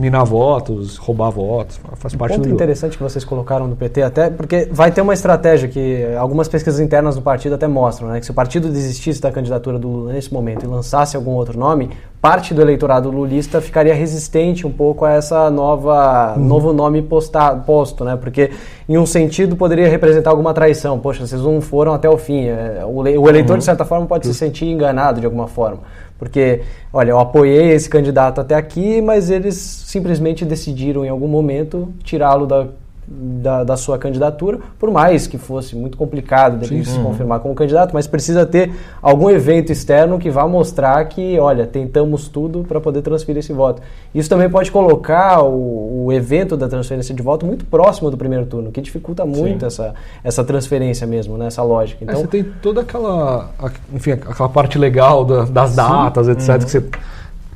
[0.00, 4.02] Minar votos, roubar votos, faz um parte ponto do interessante que vocês colocaram no PT,
[4.02, 8.18] até porque vai ter uma estratégia que algumas pesquisas internas do partido até mostram, né,
[8.18, 11.58] que se o partido desistisse da candidatura do Lula nesse momento e lançasse algum outro
[11.58, 16.44] nome, parte do eleitorado lulista ficaria resistente um pouco a essa nova uhum.
[16.44, 18.16] novo nome posta, posto, né?
[18.16, 18.50] Porque
[18.88, 20.98] em um sentido poderia representar alguma traição.
[20.98, 22.44] Poxa, vocês não foram até o fim.
[22.44, 23.58] É, o, eleitor uhum.
[23.58, 25.80] de certa forma pode se sentir enganado de alguma forma,
[26.20, 26.60] porque
[26.92, 32.46] olha, eu apoiei esse candidato até aqui, mas eles simplesmente decidiram em algum momento tirá-lo
[32.46, 32.68] da
[33.10, 37.92] da, da, sua candidatura, por mais que fosse muito complicado de se confirmar como candidato,
[37.92, 43.02] mas precisa ter algum evento externo que vá mostrar que, olha, tentamos tudo para poder
[43.02, 43.82] transferir esse voto.
[44.14, 48.46] Isso também pode colocar o, o, evento da transferência de voto muito próximo do primeiro
[48.46, 52.04] turno, que dificulta muito essa, essa transferência mesmo, né, essa lógica.
[52.04, 53.50] Então, é, você tem toda aquela,
[53.92, 56.32] enfim, aquela parte legal da, das datas, Sim.
[56.32, 56.58] etc, uhum.
[56.58, 56.84] que você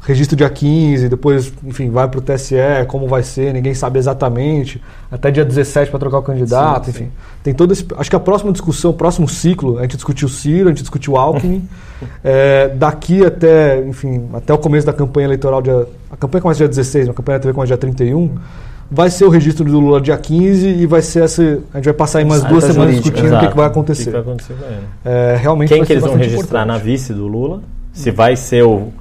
[0.06, 2.56] registro dia 15, depois, enfim, vai para o TSE,
[2.88, 7.04] como vai ser, ninguém sabe exatamente, até dia 17 para trocar o candidato, sim, enfim.
[7.04, 7.10] Sim.
[7.42, 10.30] Tem todo esse, acho que a próxima discussão, o próximo ciclo, a gente discutiu o
[10.30, 11.66] Ciro, a gente discutiu o Alckmin,
[12.22, 16.68] é, daqui até, enfim, até o começo da campanha eleitoral, dia, a campanha começa dia
[16.68, 18.30] 16, a campanha da TV começa dia 31,
[18.90, 21.42] vai ser o registro do Lula dia 15 e vai ser essa.
[21.72, 23.42] A gente vai passar aí umas duas semanas discutindo Exato.
[23.42, 24.02] o que, que, vai acontecer.
[24.02, 24.54] O que, vai acontecer?
[25.04, 26.66] É, realmente Quem que eles vão registrar importante.
[26.66, 27.62] na vice do Lula?
[27.92, 28.92] Se vai ser o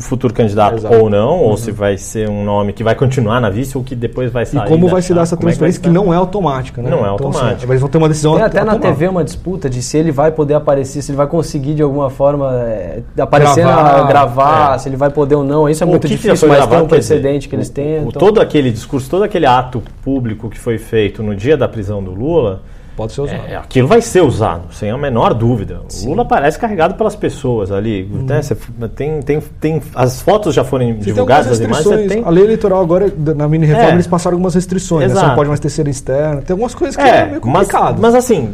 [0.00, 0.94] futuro candidato Exato.
[0.94, 1.50] ou não, uhum.
[1.50, 4.46] ou se vai ser um nome que vai continuar na vice ou que depois vai
[4.46, 4.64] sair.
[4.64, 6.90] E como vai se dar essa transferência é que, que, não é automática, né?
[6.90, 7.72] Não é então, assim, automática.
[7.72, 10.30] Eles vão ter uma decisão Tem até na TV uma disputa de se ele vai
[10.30, 14.78] poder aparecer, se ele vai conseguir de alguma forma é, aparecer, gravar, na, gravar é.
[14.78, 15.68] se ele vai poder ou não.
[15.68, 17.98] Isso é o muito difícil, mas tem um precedente que eles têm.
[17.98, 18.12] Então...
[18.12, 22.12] Todo aquele discurso, todo aquele ato público que foi feito no dia da prisão do
[22.12, 22.62] Lula
[23.00, 23.40] Pode ser usado.
[23.48, 25.80] É, aquilo vai ser usado, sem a menor dúvida.
[25.88, 26.08] Sim.
[26.08, 28.06] O Lula parece carregado pelas pessoas ali.
[28.12, 28.26] Hum.
[28.28, 28.42] Né?
[28.94, 32.12] tem, tem, tem, as fotos já foram divulgadas, as imagens.
[32.12, 32.22] Tem...
[32.22, 33.94] A lei eleitoral agora, na mini reforma, é.
[33.94, 35.14] eles passaram algumas restrições.
[35.14, 35.18] Né?
[35.18, 36.42] Você não pode mais terceira externa.
[36.42, 37.92] Tem algumas coisas que é, é meio complicado.
[37.92, 38.52] Mas, mas assim,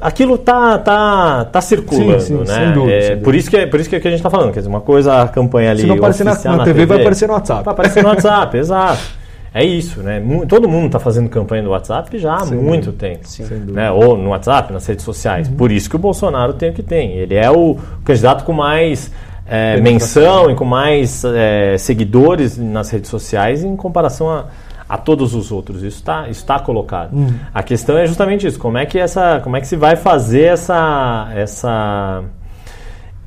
[0.00, 2.54] aquilo tá tá tá circulando, sim, sim, né?
[2.54, 3.24] Sem dúvida, é, sem dúvida.
[3.24, 4.70] Por isso que é, por isso que, é que a gente está falando, quer dizer,
[4.70, 7.64] uma coisa a campanha ali Se não aparecer na, na, TV, vai aparecer no WhatsApp.
[7.64, 9.18] Vai aparecer no WhatsApp, exato.
[9.52, 10.22] É isso, né?
[10.48, 13.08] Todo mundo está fazendo campanha no WhatsApp já há Sem muito dúvida.
[13.08, 13.26] tempo.
[13.26, 13.44] Sim.
[13.72, 13.90] Né?
[13.90, 15.48] Ou no WhatsApp, nas redes sociais.
[15.48, 15.56] Uhum.
[15.56, 17.12] Por isso que o Bolsonaro tem o que tem.
[17.12, 19.10] Ele é o candidato com mais
[19.46, 24.44] é, menção e com mais é, seguidores nas redes sociais em comparação a,
[24.86, 25.82] a todos os outros.
[25.82, 27.14] Isso está está colocado.
[27.14, 27.34] Uhum.
[27.52, 28.58] A questão é justamente isso.
[28.58, 32.22] Como é que essa, como é que se vai fazer essa essa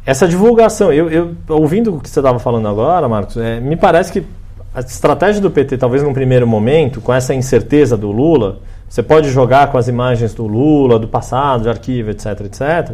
[0.05, 0.93] essa divulgação?
[0.93, 4.23] Eu, eu ouvindo o que você estava falando agora, Marcos, é, me parece que
[4.73, 9.29] a estratégia do PT, talvez num primeiro momento, com essa incerteza do Lula, Você pode
[9.29, 12.91] jogar com as imagens do Lula, do passado, de arquivo, etc, etc.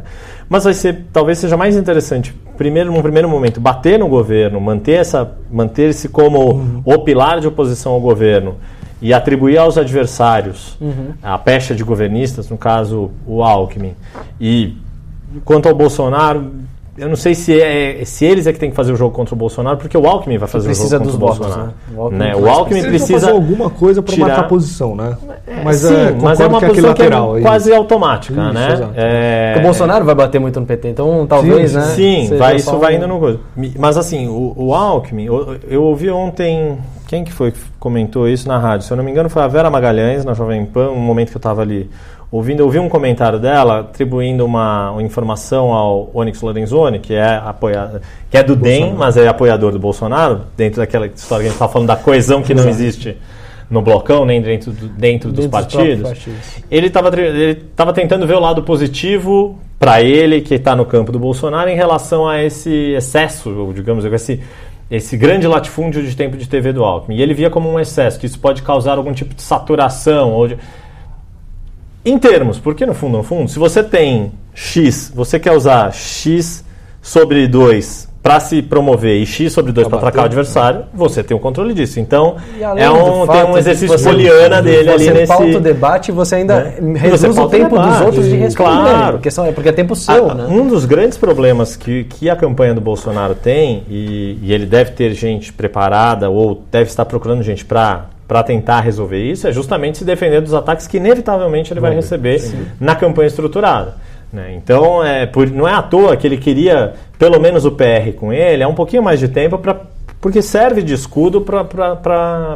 [0.47, 4.99] Mas vai ser, talvez seja mais interessante, primeiro, num primeiro momento, bater no governo, manter
[4.99, 6.81] essa, manter-se como uhum.
[6.85, 8.57] o pilar de oposição ao governo
[9.01, 11.13] e atribuir aos adversários uhum.
[11.21, 13.95] a pecha de governistas, no caso o Alckmin.
[14.39, 14.77] E
[15.43, 16.51] quanto ao Bolsonaro,
[16.97, 19.35] eu não sei se, é, se eles é que tem que fazer o jogo contra
[19.35, 21.61] o Bolsonaro, porque o Alckmin vai fazer o jogo contra o Bolsonaro.
[21.61, 21.73] Né?
[21.95, 22.35] O Alckmin, né?
[22.35, 24.27] O Alckmin precisa fazer alguma coisa para tirar...
[24.27, 25.15] marcar posição, né?
[25.45, 28.89] É, mas, sim, é, mas é uma que posição que é, quase automática, isso, né?
[28.95, 29.55] É...
[29.59, 31.83] O Bolsonaro vai bater muito no PT, então talvez, sim, né?
[31.83, 33.39] Sim, vai, isso vai indo no coisa.
[33.77, 38.47] Mas assim, o, o Alckmin, eu, eu ouvi ontem, quem que foi que comentou isso
[38.47, 38.87] na rádio?
[38.87, 41.37] Se eu não me engano foi a Vera Magalhães, na Jovem Pan, um momento que
[41.37, 41.89] eu estava ali
[42.31, 47.35] ouvindo, eu vi um comentário dela atribuindo uma, uma informação ao Onyx Lorenzoni, que é
[47.35, 51.51] apoia, que é do DEM, mas é apoiador do Bolsonaro, dentro daquela história que a
[51.51, 53.17] gente está falando da coesão que não existe
[53.69, 56.09] no blocão, nem dentro, do, dentro, dos partidos.
[56.09, 56.63] partidos.
[56.71, 61.11] Ele estava ele tava tentando ver o lado positivo para ele, que está no campo
[61.11, 64.41] do Bolsonaro, em relação a esse excesso, digamos, esse,
[64.89, 67.17] esse grande latifúndio de tempo de TV do Alckmin.
[67.17, 70.47] E ele via como um excesso, que isso pode causar algum tipo de saturação ou
[70.47, 70.57] de,
[72.09, 76.63] em termos, porque no fundo, no fundo, se você tem X, você quer usar X
[77.01, 81.37] sobre 2 para se promover e X sobre 2 para atacar o adversário, você tem
[81.37, 81.97] o controle disso.
[81.97, 82.35] Então,
[82.75, 85.27] é um, tem um exercício poliana dele ali nesse...
[85.27, 86.99] Você pauta o debate e você ainda né?
[86.99, 88.71] reduz você o tempo dos outros de responder.
[88.71, 89.13] Claro.
[89.13, 90.47] Porque, são, porque é tempo seu, a, né?
[90.49, 94.91] Um dos grandes problemas que, que a campanha do Bolsonaro tem, e, e ele deve
[94.91, 99.99] ter gente preparada ou deve estar procurando gente para para tentar resolver isso é justamente
[99.99, 102.65] se defender dos ataques que inevitavelmente ele vai receber Sim.
[102.79, 103.95] na campanha estruturada.
[104.31, 104.53] Né?
[104.55, 108.31] Então, é, por, não é à toa que ele queria pelo menos o PR com
[108.33, 109.77] ele, é um pouquinho mais de tempo para
[110.19, 111.61] porque serve de escudo para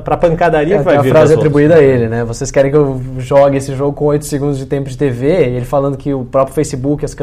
[0.04, 1.10] a pancadaria é, que vai vir.
[1.10, 2.24] a frase atribuída a ele, né?
[2.24, 5.28] Vocês querem que eu jogue esse jogo com 8 segundos de tempo de TV?
[5.28, 7.16] Ele falando que o próprio Facebook, as,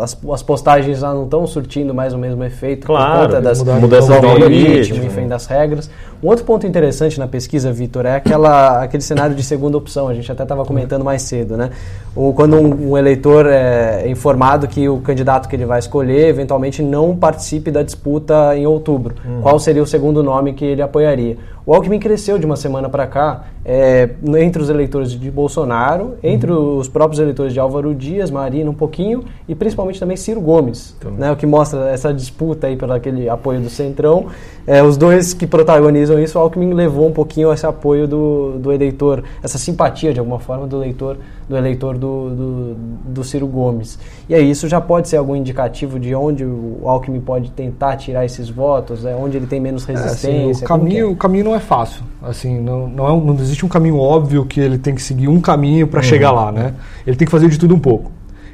[0.00, 3.62] as, as postagens já não estão surtindo mais o mesmo efeito claro, por conta das
[3.62, 5.90] mudanças do algoritmo, enfim, das regras.
[6.22, 10.08] Um outro ponto interessante na pesquisa, Vitor, é aquela, aquele cenário de segunda opção.
[10.08, 11.70] A gente até estava comentando mais cedo, né?
[12.14, 16.80] Ou quando um, um eleitor é informado que o candidato que ele vai escolher eventualmente
[16.80, 19.16] não participe da disputa em outubro.
[19.26, 19.40] Hum.
[19.42, 21.36] Qual seria o segundo nome que ele apoiaria.
[21.66, 26.52] O Alckmin cresceu de uma semana para cá é, entre os eleitores de Bolsonaro, entre
[26.52, 26.76] uhum.
[26.76, 31.12] os próprios eleitores de Álvaro Dias, Marina um pouquinho e principalmente também Ciro Gomes, então.
[31.12, 34.26] né, o que mostra essa disputa aí pelo aquele apoio do Centrão.
[34.66, 38.70] É, os dois que protagonizam isso, o Alckmin levou um pouquinho esse apoio do, do
[38.70, 41.16] eleitor, essa simpatia de alguma forma do eleitor
[41.48, 42.74] do eleitor do, do,
[43.04, 43.98] do Ciro Gomes.
[44.28, 48.24] E aí isso já pode ser algum indicativo de onde o Alckmin pode tentar tirar
[48.24, 50.28] esses votos, é, onde ele tem menos resistência.
[50.28, 51.10] É, assim, o, caminho, é?
[51.10, 52.02] o caminho não é fácil.
[52.20, 55.40] Assim, não, não, é, não existe um caminho óbvio que ele tem que seguir um
[55.40, 56.04] caminho para uhum.
[56.04, 56.50] chegar lá.
[56.50, 56.74] Né?
[57.06, 58.10] Ele tem que fazer de tudo um pouco.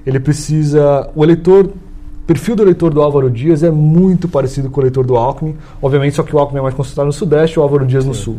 [0.07, 1.09] Ele precisa.
[1.15, 5.05] O eleitor o perfil do eleitor do Álvaro Dias é muito parecido com o eleitor
[5.05, 5.57] do Alckmin.
[5.83, 8.09] Obviamente, só que o Alckmin é mais concentrado no Sudeste e o Álvaro Dias Sim.
[8.11, 8.37] no Sul.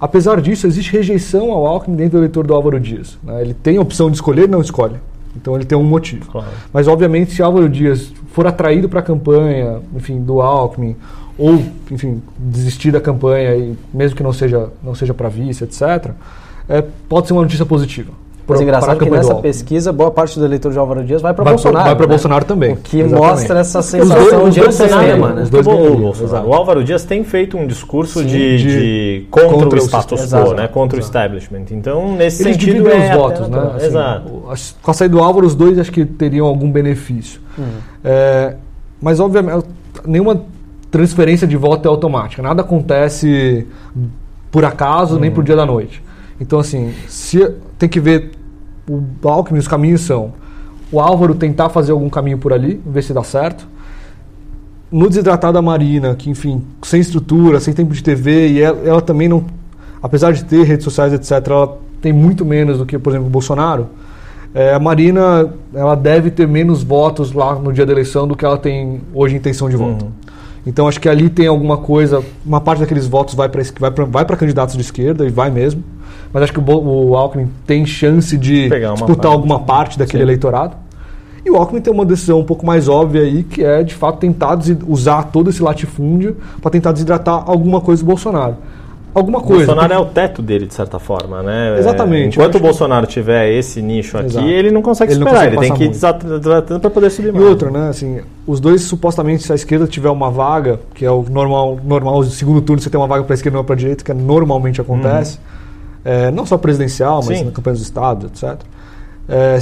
[0.00, 3.18] Apesar disso, existe rejeição ao Alckmin dentro do eleitor do Álvaro Dias.
[3.22, 3.42] Né?
[3.42, 4.96] Ele tem a opção de escolher, não escolhe.
[5.36, 6.30] Então ele tem um motivo.
[6.30, 6.48] Claro.
[6.72, 10.96] Mas, obviamente, se Álvaro Dias for atraído para a campanha, enfim, do Alckmin,
[11.38, 16.10] ou, enfim, desistir da campanha, e mesmo que não seja, não seja para vice, etc.,
[16.68, 18.12] é, pode ser uma notícia positiva.
[18.48, 21.44] Mas é engraçado que nessa pesquisa, boa parte do eleitor de Álvaro Dias vai para
[21.44, 21.84] Bolsonaro.
[21.84, 22.10] Vai para né?
[22.10, 22.72] Bolsonaro também.
[22.72, 23.28] O que exatamente.
[23.28, 25.32] mostra essa sensação dois, de antissistema.
[25.32, 25.42] Né?
[25.42, 29.78] Os dois o, Álvaro Dias tem feito um discurso Sim, de, de, de, contra, contra
[29.78, 30.66] o status quo, né?
[30.66, 30.96] contra Exato.
[30.96, 31.64] o establishment.
[31.72, 32.88] Então, nesse Eles sentido...
[32.88, 33.70] É os votos, né?
[33.76, 34.42] Assim, Exato.
[34.82, 37.40] Com a saída do Álvaro, os dois acho que teriam algum benefício.
[37.58, 37.64] Hum.
[38.02, 38.54] É,
[39.00, 39.66] mas, obviamente,
[40.06, 40.40] nenhuma
[40.90, 42.42] transferência de voto é automática.
[42.42, 43.66] Nada acontece
[44.50, 45.20] por acaso, hum.
[45.20, 46.02] nem por dia da noite.
[46.40, 48.32] Então, assim, se tem que ver
[48.88, 50.32] o Alckmin, os caminhos são
[50.90, 53.68] o Álvaro tentar fazer algum caminho por ali, ver se dá certo.
[54.90, 59.02] No desidratado da Marina, que enfim, sem estrutura, sem tempo de TV, e ela, ela,
[59.02, 59.44] também não,
[60.02, 63.30] apesar de ter redes sociais, etc., ela tem muito menos do que, por exemplo, o
[63.30, 63.88] Bolsonaro.
[64.54, 68.46] É, a Marina, ela deve ter menos votos lá no dia da eleição do que
[68.46, 70.06] ela tem hoje intenção de voto.
[70.06, 70.10] Uhum.
[70.66, 73.62] Então acho que ali tem alguma coisa, uma parte daqueles votos vai para
[74.04, 75.82] vai para candidatos de esquerda e vai mesmo
[76.32, 79.26] mas acho que o, o Alckmin tem chance de disputar parte.
[79.26, 80.28] alguma parte daquele Sim.
[80.28, 80.76] eleitorado.
[81.44, 84.18] E o Alckmin tem uma decisão um pouco mais óbvia aí, que é de fato
[84.18, 88.56] tentar usar todo esse latifúndio para tentar desidratar alguma coisa do Bolsonaro.
[89.14, 89.64] Alguma coisa.
[89.64, 91.78] O Bolsonaro é o teto dele, de certa forma, né?
[91.78, 92.38] Exatamente.
[92.38, 93.14] Enquanto o Bolsonaro que...
[93.14, 94.46] tiver esse nicho aqui, Exato.
[94.46, 97.32] ele não consegue ele esperar, não consegue ele tem que ir desidratando para poder subir
[97.32, 97.44] mais.
[97.44, 97.88] E outra, né?
[97.88, 102.22] Assim, os dois, supostamente, se a esquerda tiver uma vaga, que é o normal, normal
[102.24, 104.10] segundo turno você tem uma vaga para a esquerda e uma para a direita, que
[104.10, 105.38] é, normalmente acontece.
[105.38, 105.58] Uhum
[106.04, 107.44] é, não só presidencial, mas Sim.
[107.44, 108.60] na campanha dos estados, etc.
[109.28, 109.58] É,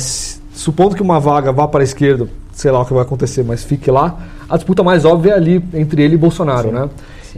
[0.53, 3.63] supondo que uma vaga vá para a esquerda, sei lá o que vai acontecer, mas
[3.63, 4.17] fique lá,
[4.49, 6.89] a disputa mais óbvia é ali entre ele e Bolsonaro, né?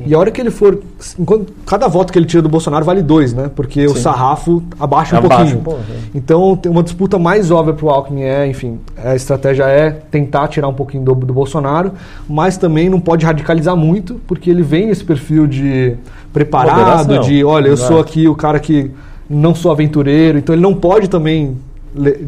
[0.06, 0.78] E a hora que ele for.
[1.18, 3.50] Enquanto, cada voto que ele tira do Bolsonaro vale dois, né?
[3.52, 5.58] Porque o sarrafo abaixa um Abaixa pouquinho.
[5.58, 5.80] um pouco,
[6.14, 10.46] Então, tem uma disputa mais óbvia para o Alckmin é, enfim, a estratégia é tentar
[10.46, 11.90] tirar um pouquinho do, do Bolsonaro,
[12.28, 15.96] mas também não pode radicalizar muito, porque ele vem esse perfil de
[16.32, 17.20] preparado, Moderação.
[17.22, 17.92] de olha, eu Exato.
[17.92, 18.92] sou aqui o cara que
[19.28, 21.56] não sou aventureiro, então ele não pode também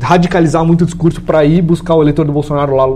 [0.00, 2.86] radicalizar muito o discurso para ir buscar o eleitor do Bolsonaro lá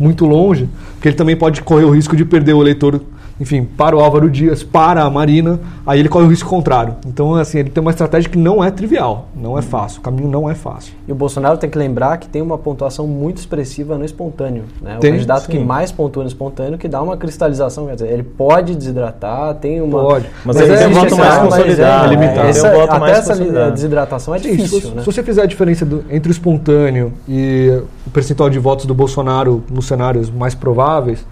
[0.00, 3.00] muito longe, porque ele também pode correr o risco de perder o eleitor,
[3.38, 6.96] enfim, para o Álvaro Dias, para a Marina, aí ele corre o risco contrário.
[7.06, 10.28] Então, assim, ele tem uma estratégia que não é trivial, não é fácil, o caminho
[10.28, 10.94] não é fácil.
[11.06, 14.64] E o Bolsonaro tem que lembrar que tem uma pontuação muito expressiva no espontâneo.
[14.80, 14.96] Né?
[15.00, 15.64] Tem, o candidato que sim.
[15.64, 17.86] mais pontua no espontâneo, que dá uma cristalização.
[17.86, 20.00] Quer dizer, ele pode desidratar, tem uma.
[20.02, 20.26] Pode.
[20.44, 22.48] Mas ele tem um voto mais mas consolidado, é, limitado.
[22.48, 25.00] essa- Tem um voto até mais essa desidratação é Sim, difícil, se, né?
[25.00, 28.94] se você fizer a diferença do- entre o espontâneo e o percentual de votos do
[28.94, 31.24] Bolsonaro nos cenários mais prováveis,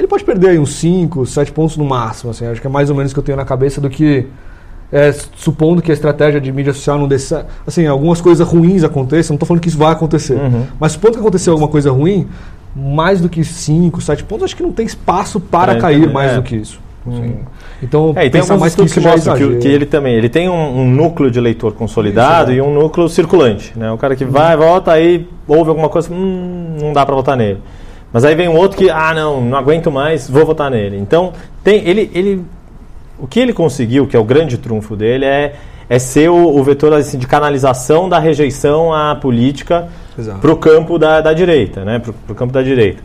[0.00, 2.30] ele pode perder aí uns 5, 7 pontos no máximo.
[2.30, 4.26] Assim, acho que é mais ou menos o que eu tenho na cabeça do que.
[4.92, 8.82] é, supondo que a estratégia de mídia social não dê cer- assim algumas coisas ruins
[8.82, 10.64] aconteçam, não estou falando que isso vai acontecer, Uhum.
[10.80, 12.26] mas supondo que aconteceu alguma coisa ruim,
[12.74, 16.12] mais do que 5, 7 pontos, acho que não tem espaço para ele cair também,
[16.14, 16.34] mais é.
[16.36, 16.80] do que isso.
[17.06, 17.36] Assim,
[17.82, 20.28] Então, É, e tem mais que isso que é mostram que, que ele também ele
[20.28, 23.72] tem um, um núcleo de eleitor consolidado Isso, e um núcleo circulante.
[23.76, 23.90] Né?
[23.92, 27.58] O cara que vai, volta, aí ouve alguma coisa, hum, não dá para votar nele.
[28.12, 30.98] Mas aí vem um outro que, ah, não, não aguento mais, vou votar nele.
[30.98, 32.44] Então, tem, ele, ele,
[33.18, 35.54] o que ele conseguiu, que é o grande trunfo dele, é,
[35.88, 39.88] é ser o, o vetor assim, de canalização da rejeição à política
[40.40, 41.98] para o campo da, da direita, né?
[41.98, 43.02] Para o campo da direita.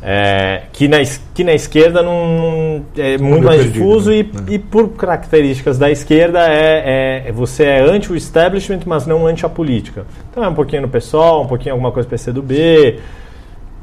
[0.00, 0.98] É, que, na,
[1.34, 4.24] que na esquerda não, é muito mais perdido, difuso né?
[4.48, 9.26] e, e por características da esquerda é, é- você é anti o establishment, mas não
[9.26, 10.06] anti a política.
[10.30, 13.00] Então é um pouquinho no PSOL, um pouquinho alguma coisa PCdoB,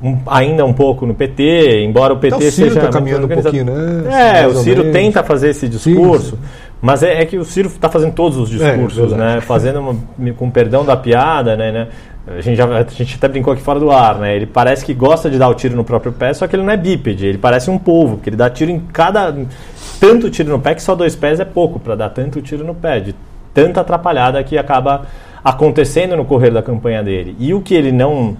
[0.03, 3.25] um, ainda um pouco no PT, embora o PT Até o Ciro seja tá caminhando
[3.25, 4.41] um pouquinho, né?
[4.41, 4.93] É, o Ciro menos.
[4.93, 6.37] tenta fazer esse discurso,
[6.81, 9.41] mas é, é que o Ciro está fazendo todos os discursos, É, né?
[9.41, 11.71] Fazendo uma- com perdão da piada, né?
[11.71, 11.87] né?
[12.27, 14.35] A gente, já, a gente até brincou aqui fora do ar, né?
[14.35, 16.73] Ele parece que gosta de dar o tiro no próprio pé, só que ele não
[16.73, 19.33] é bípede, ele parece um polvo, que ele dá tiro em cada.
[19.99, 22.73] Tanto tiro no pé que só dois pés é pouco para dar tanto tiro no
[22.75, 23.15] pé, de
[23.53, 25.03] tanta atrapalhada que acaba
[25.43, 27.35] acontecendo no correr da campanha dele.
[27.39, 28.35] E o que ele não.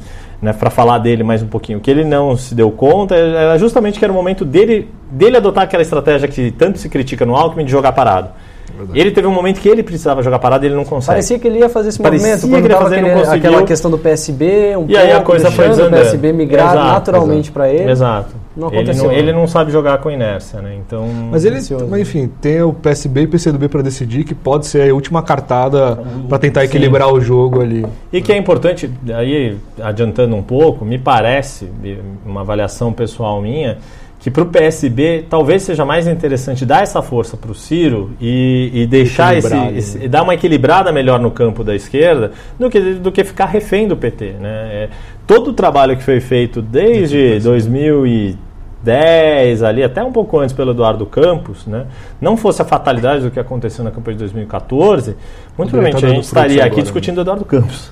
[0.45, 3.57] Né, para falar dele mais um pouquinho, o que ele não se deu conta era
[3.57, 7.35] justamente que era o momento dele, dele adotar aquela estratégia que tanto se critica no
[7.35, 8.29] Alckmin de jogar parado.
[8.93, 11.13] Ele teve um momento que ele precisava jogar parado e ele não consegue.
[11.15, 13.25] Parecia que ele ia fazer esse Parecia movimento, que quando ele ia fazer, não aquele-
[13.25, 13.49] conseguiu.
[13.49, 15.89] aquela questão do PSB, um E aí a pouco, coisa foi o.
[15.89, 17.89] PSB migrar Exato, naturalmente para ele.
[17.89, 18.35] Exato.
[18.55, 19.19] Não ele, não, né?
[19.19, 20.75] ele não sabe jogar com inércia, né?
[20.75, 21.07] Então.
[21.29, 21.87] Mas ele, Ansioso.
[21.87, 25.21] mas enfim, tem o PSB e o PCdoB para decidir, que pode ser a última
[25.21, 26.67] cartada para tentar Sim.
[26.67, 27.85] equilibrar o jogo ali.
[28.13, 31.69] E que é importante, aí adiantando um pouco, me parece,
[32.25, 33.77] uma avaliação pessoal minha,
[34.25, 38.71] que para o PSB talvez seja mais interessante dar essa força para o Ciro e,
[38.73, 40.07] e deixar esse, esse- né?
[40.07, 43.95] dar uma equilibrada melhor no campo da esquerda do que, do que ficar refém do
[43.95, 44.31] PT.
[44.41, 44.49] Né?
[44.49, 44.89] É,
[45.27, 51.05] todo o trabalho que foi feito desde 2010 ali, até um pouco antes pelo Eduardo
[51.05, 51.85] Campos, né?
[52.19, 55.15] não fosse a fatalidade do que aconteceu na campanha de 2014,
[55.55, 57.91] muito provavelmente a gente estaria aqui agora, discutindo o Eduardo Campos.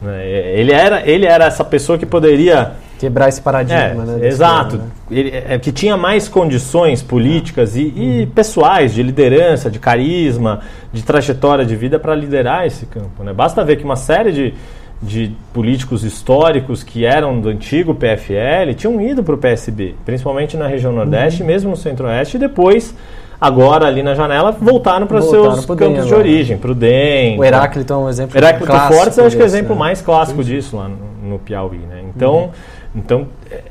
[0.00, 0.26] Né?
[0.58, 2.72] Ele, era, ele era essa pessoa que poderia.
[3.04, 4.26] Quebrar esse paradigma, É, né?
[4.28, 4.78] exato.
[4.78, 4.84] né?
[5.10, 11.02] Ele, é, que tinha mais condições políticas e, e pessoais de liderança, de carisma, de
[11.02, 13.22] trajetória de vida para liderar esse campo.
[13.22, 13.34] Né?
[13.34, 14.54] Basta ver que uma série de,
[15.02, 20.66] de políticos históricos que eram do antigo PFL tinham ido para o PSB, principalmente na
[20.66, 22.94] região Nordeste, mesmo no Centro-Oeste, e depois,
[23.38, 26.26] agora ali na janela, voltaram para seus pro DEM campos de agora.
[26.26, 27.38] origem, para o DEM.
[27.38, 29.78] O Heráclito é um exemplo Heráclito clássico Fortes, eu acho que é o exemplo né?
[29.78, 31.78] mais clássico disso lá no, no Piauí.
[31.78, 32.02] Né?
[32.16, 32.50] Então,
[32.94, 33.62] então é,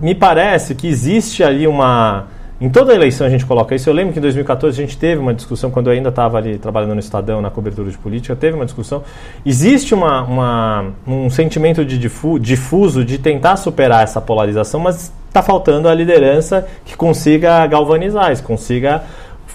[0.00, 2.26] me parece que existe ali uma.
[2.58, 3.88] Em toda eleição a gente coloca isso.
[3.90, 6.56] Eu lembro que em 2014 a gente teve uma discussão, quando eu ainda estava ali
[6.56, 9.04] trabalhando no Estadão, na cobertura de política, teve uma discussão.
[9.44, 15.42] Existe uma, uma- um sentimento de difu- difuso de tentar superar essa polarização, mas está
[15.42, 19.02] faltando a liderança que consiga galvanizar isso, consiga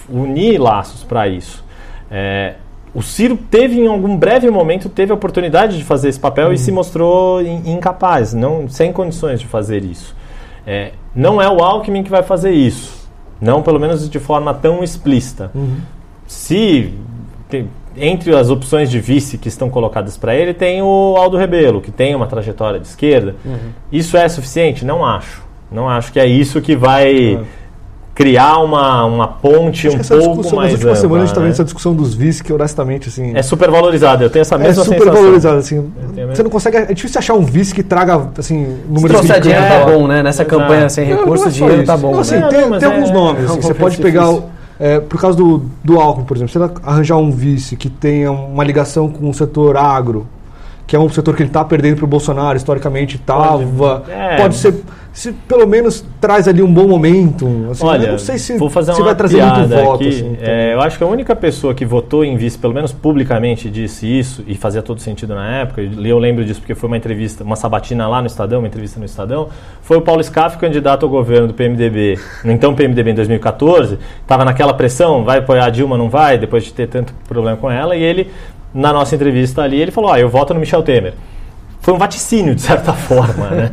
[0.07, 1.63] unir laços para isso.
[2.11, 2.53] É,
[2.93, 6.57] o Ciro teve em algum breve momento teve a oportunidade de fazer esse papel e
[6.57, 10.15] se mostrou in- incapaz, não sem condições de fazer isso.
[10.67, 14.83] É, não é o Alckmin que vai fazer isso, não pelo menos de forma tão
[14.83, 15.51] explícita.
[16.27, 16.93] Se
[17.49, 17.67] tem-
[17.97, 21.91] entre as opções de vice que estão colocadas para ele tem o Aldo Rebelo, que
[21.91, 23.35] tem uma trajetória de esquerda.
[23.91, 24.85] Isso é suficiente?
[24.85, 25.41] Não acho.
[25.71, 27.39] Não acho que é isso que vai
[28.21, 31.39] criar uma, uma ponte um essa pouco mais nas últimas ampla, semanas a gente tá
[31.41, 31.45] né?
[31.47, 33.31] vendo essa discussão dos vice que honestamente, assim...
[33.35, 35.21] É super valorizado, eu tenho essa É mesma super sensação.
[35.21, 35.91] valorizado, assim.
[36.29, 36.77] Você não consegue.
[36.77, 39.85] É difícil achar um vice que traga, assim, Se números trouxer de dinheiro É, tá
[39.85, 40.21] bom, né?
[40.21, 40.57] Nessa exato.
[40.59, 41.85] campanha sem Não, não recursos, é só dinheiro isso.
[41.85, 42.11] tá bom.
[42.11, 42.41] Não, assim, né?
[42.41, 43.41] Não, tem, não, tem é- alguns nomes.
[43.41, 44.43] é assim, você conflito pode pegar, o-
[44.79, 48.31] é, por causa do, do Alckmin, por exemplo, se ele arranjar um vice que tenha
[48.31, 50.27] uma ligação com o setor agro,
[50.87, 54.51] que é um setor que ele está perdendo para o Bolsonaro, historicamente estava, pode, é.
[54.51, 54.75] ser,
[55.13, 57.45] se pelo menos traz ali um bom momento.
[57.69, 59.95] Assim, Olha, não sei se, vou fazer se vai trazer muito voto.
[59.95, 60.07] aqui.
[60.07, 60.47] assim, então.
[60.47, 64.07] É, eu acho que a única pessoa que votou em vice, pelo menos publicamente, disse
[64.07, 65.81] isso e fazia todo sentido na época.
[65.81, 69.05] Eu lembro disso porque foi uma entrevista, uma sabatina lá no Estadão, uma entrevista no
[69.05, 69.49] Estadão.
[69.81, 73.99] Foi o Paulo Scaff, candidato ao governo do PMDB, no então PMDB em 2014.
[74.21, 77.69] Estava naquela pressão, vai apoiar a Dilma, não vai, depois de ter tanto problema com
[77.69, 77.97] ela.
[77.97, 78.31] E ele,
[78.73, 81.13] na nossa entrevista ali, ele falou: Ah, eu voto no Michel Temer
[81.81, 83.71] foi um vaticínio, de certa forma, né?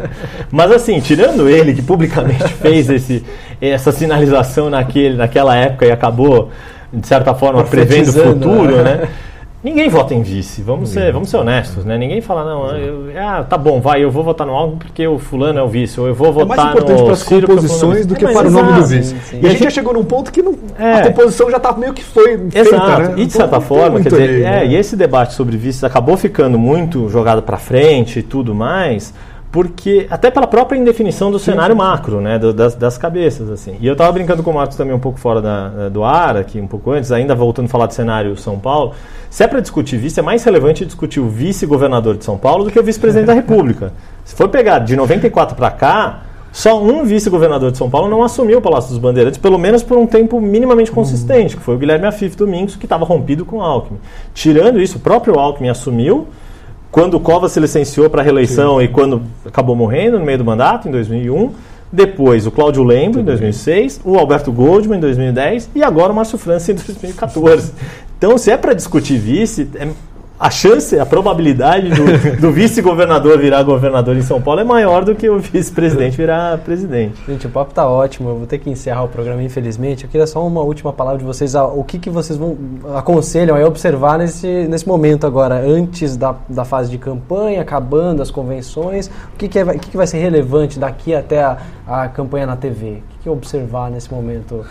[0.51, 3.25] Mas assim, tirando ele, que publicamente fez esse,
[3.61, 6.51] essa sinalização naquele, naquela época e acabou,
[6.93, 9.09] de certa forma, prevendo o futuro, né?
[9.63, 11.99] Ninguém vota em vice, vamos ser, vamos ser honestos, né?
[11.99, 15.19] Ninguém fala, não, eu, ah, tá bom, vai, eu vou votar no Alckmin porque o
[15.19, 17.41] fulano é o vice, ou eu vou É votar mais importante no para as é
[17.41, 18.09] composições vice.
[18.09, 18.89] do que É, para o nome do exato.
[18.95, 19.09] vice.
[19.11, 19.41] sim, sim.
[19.43, 20.93] E a gente já chegou num ponto que não, É.
[20.95, 23.03] a composição já está meio que foi feita, Exato.
[23.03, 23.15] né?
[23.17, 24.67] E de certa forma, quer dizer, ali, é, né?
[24.69, 29.13] e esse debate sobre vices acabou ficando muito jogado para frente e tudo mais,
[29.51, 33.77] porque até pela própria indefinição do cenário macro, né, do- das, das cabeças assim.
[33.81, 36.61] E eu estava brincando com o Marcos também um pouco fora da- do ar aqui
[36.61, 38.93] um pouco antes, ainda voltando a falar do cenário São Paulo.
[39.31, 42.71] Se é para discutir vice, é mais relevante discutir o vice-governador de São Paulo do
[42.71, 43.93] que o vice-presidente da República.
[44.25, 46.23] Se for pegar de 94 para cá,
[46.53, 49.97] só um vice-governador de São Paulo não assumiu o Palácio dos Bandeirantes, pelo menos por
[49.97, 53.63] um tempo minimamente consistente, que foi o Guilherme Afif Domingos, que estava rompido com o
[53.63, 53.99] Alckmin.
[54.35, 56.27] Tirando isso, o próprio Alckmin assumiu,
[56.91, 60.45] quando o Covas se licenciou para a reeleição e quando acabou morrendo no meio do
[60.45, 61.53] mandato, em 2001.
[61.91, 66.37] Depois o Cláudio Lembro, em 2006, o Alberto Goldman, em 2010, e agora o Márcio
[66.37, 67.73] França, em 2014.
[68.19, 69.87] Então, se é para discutir vice, é-
[70.39, 75.15] a chance, a probabilidade do, do vice-governador virar governador em São Paulo é maior do
[75.15, 77.21] que o vice-presidente virar presidente.
[77.27, 78.29] Gente, o papo tá ótimo.
[78.29, 80.05] Eu vou ter que encerrar o programa, infelizmente.
[80.05, 81.55] Eu queria só uma última palavra de vocês.
[81.57, 82.57] O que, que vocês vão
[82.95, 88.31] aconselham a observar nesse, nesse momento agora, antes da, da fase de campanha, acabando as
[88.31, 89.11] convenções?
[89.35, 92.47] O que, que, é, o que, que vai ser relevante daqui até a, a campanha
[92.47, 92.91] na TV?
[92.91, 94.65] O que, que observar nesse momento?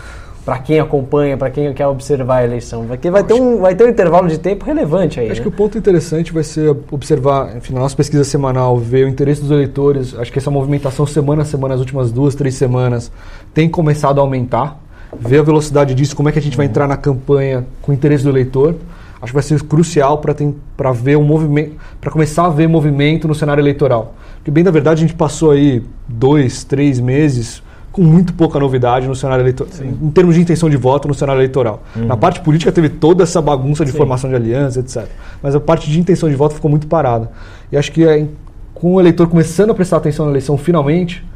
[0.48, 3.84] Para quem acompanha, para quem quer observar a eleição, porque vai ter um vai ter
[3.84, 5.26] um intervalo de tempo relevante aí.
[5.30, 5.42] Acho né?
[5.42, 9.42] que o ponto interessante vai ser observar, enfim, na nossa pesquisa semanal, ver o interesse
[9.42, 10.18] dos eleitores.
[10.18, 13.12] Acho que essa movimentação semana a semana, as últimas duas, três semanas,
[13.52, 14.80] tem começado a aumentar.
[15.20, 17.94] Ver a velocidade disso, como é que a gente vai entrar na campanha com o
[17.94, 18.74] interesse do eleitor.
[19.20, 23.34] Acho que vai ser crucial para ver um movimento, para começar a ver movimento no
[23.34, 24.14] cenário eleitoral.
[24.36, 27.62] Porque bem da verdade a gente passou aí dois, três meses
[27.98, 31.40] com muito pouca novidade no cenário eleitoral, em termos de intenção de voto no cenário
[31.40, 31.82] eleitoral.
[31.96, 33.96] Na parte política teve toda essa bagunça de Sim.
[33.96, 35.06] formação de aliança, etc.
[35.42, 37.28] Mas a parte de intenção de voto ficou muito parada.
[37.72, 38.24] E acho que é,
[38.72, 41.26] com o eleitor começando a prestar atenção na eleição finalmente,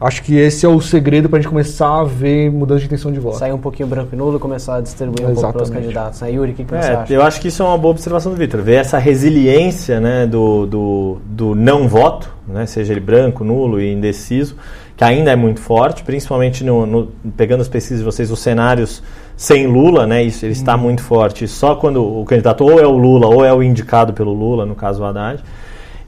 [0.00, 3.10] acho que esse é o segredo para a gente começar a ver mudança de intenção
[3.10, 3.38] de voto.
[3.38, 5.82] Sair um pouquinho branco e nulo e começar a distribuir um pouco para os Exatamente.
[5.86, 6.20] candidatos.
[6.20, 6.30] Né?
[6.30, 7.12] Yuri, o que, que você É, acha?
[7.12, 8.62] eu acho que isso é uma boa observação do Vitor.
[8.62, 13.92] Ver essa resiliência né, do, do, do não voto, né, seja ele branco, nulo e
[13.92, 14.56] indeciso,
[14.96, 19.02] que ainda é muito forte, principalmente no, no- pegando as pesquisas de vocês, os cenários
[19.36, 21.48] sem Lula, né, isso ele está muito forte.
[21.48, 24.74] Só quando o candidato ou é o Lula ou é o indicado pelo Lula, no
[24.74, 25.42] caso o Haddad.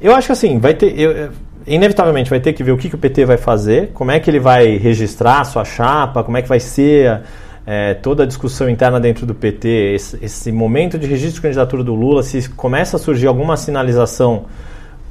[0.01, 0.99] Eu acho que assim, vai ter.
[0.99, 1.31] eu-
[1.67, 4.29] inevitavelmente vai ter que ver o que, que o PT vai fazer, como é que
[4.31, 7.23] ele vai registrar a sua chapa, como é que vai ser
[7.67, 11.83] é, toda a discussão interna dentro do PT, esse, esse momento de registro de candidatura
[11.83, 14.45] do Lula, se começa a surgir alguma sinalização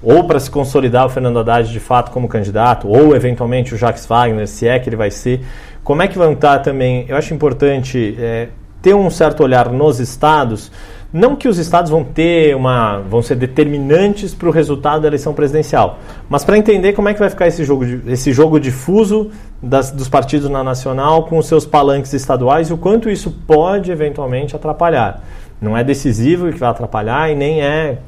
[0.03, 4.05] ou para se consolidar o Fernando Haddad de fato como candidato, ou eventualmente o Jacques
[4.05, 5.41] Wagner, se é que ele vai ser,
[5.83, 7.05] como é que vão estar também?
[7.07, 8.49] Eu acho importante é,
[8.81, 10.71] ter um certo olhar nos estados,
[11.11, 15.33] não que os estados vão ter uma, vão ser determinantes para o resultado da eleição
[15.33, 19.29] presidencial, mas para entender como é que vai ficar esse jogo, esse jogo difuso
[19.61, 23.91] das, dos partidos na nacional com os seus palanques estaduais e o quanto isso pode
[23.91, 25.23] eventualmente atrapalhar.
[25.61, 27.99] Não é decisivo que vai atrapalhar e nem é,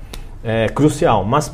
[0.44, 1.54] é crucial, mas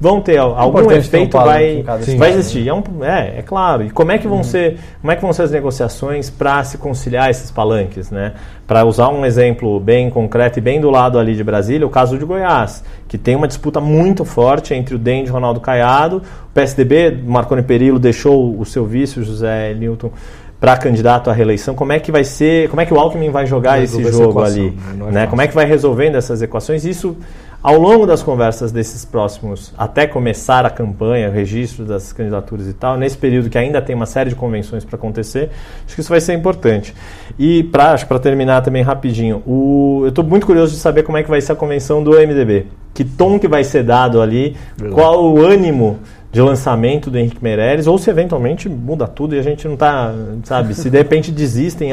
[0.00, 2.66] vão ter algum Importante ter um efeito palanque vai, vai existir.
[2.66, 3.84] É, um- é, é claro.
[3.84, 6.78] E como é que vão ser, como é que vão ser as negociações para se
[6.78, 8.32] conciliar esses palanques, né?
[8.66, 12.16] Para usar um exemplo bem concreto e bem do lado ali de Brasília, o caso
[12.16, 16.54] de Goiás, que tem uma disputa muito forte entre o DEM de Ronaldo Caiado, o
[16.54, 20.10] PSDB, Marconi Perillo deixou o seu vice, o José Newton,
[20.58, 21.74] para candidato à reeleição.
[21.74, 24.62] Como é que vai ser, como é que o Alckmin vai jogar esse jogo equação,
[24.62, 25.08] ali, né?
[25.08, 25.26] É né?
[25.26, 26.84] Como é que vai resolvendo essas equações?
[26.84, 27.16] Isso
[27.62, 32.72] Ao longo das conversas desses próximos, até começar a campanha, o registro das candidaturas e
[32.72, 35.50] tal, nesse período que ainda tem uma série de convenções para acontecer,
[35.84, 36.94] acho que isso vai ser importante.
[37.38, 41.28] E para terminar também rapidinho, o, eu estou muito curioso de saber como é que
[41.28, 42.66] vai ser a convenção do MDB.
[42.94, 44.94] Que tom que vai ser dado ali, Verdade.
[44.94, 45.98] qual o ânimo
[46.32, 50.14] de lançamento do Henrique Meirelles, ou se eventualmente muda tudo e a gente não está,
[50.44, 51.90] sabe, se de repente desistem,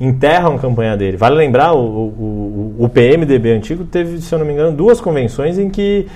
[0.00, 1.18] enterram a campanha dele.
[1.18, 5.58] Vale lembrar, o, o, o PMDB antigo teve, se eu não me engano, duas convenções
[5.58, 6.06] em que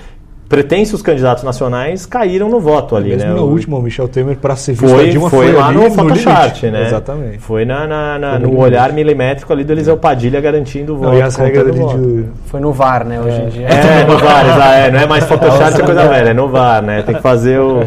[0.55, 3.35] pretensos candidatos nacionais caíram no voto ali, Mesmo né?
[3.35, 5.91] no o último, o Michel Temer, para ser visto foi, Dilma, foi, foi lá no
[5.91, 6.85] Photoshop, né?
[6.85, 7.39] Exatamente.
[7.39, 11.09] Foi na, na, na no, no olhar milimétrico ali do Eliseu Padilha garantindo o voto.
[11.09, 12.23] Não, e as regras de...
[12.45, 13.43] Foi no VAR, né, hoje é.
[13.43, 13.67] em dia.
[13.67, 14.45] É, no VAR,
[14.79, 17.01] é, não é mais Photoshop, é coisa velha, é no VAR, né?
[17.01, 17.81] Tem que fazer o,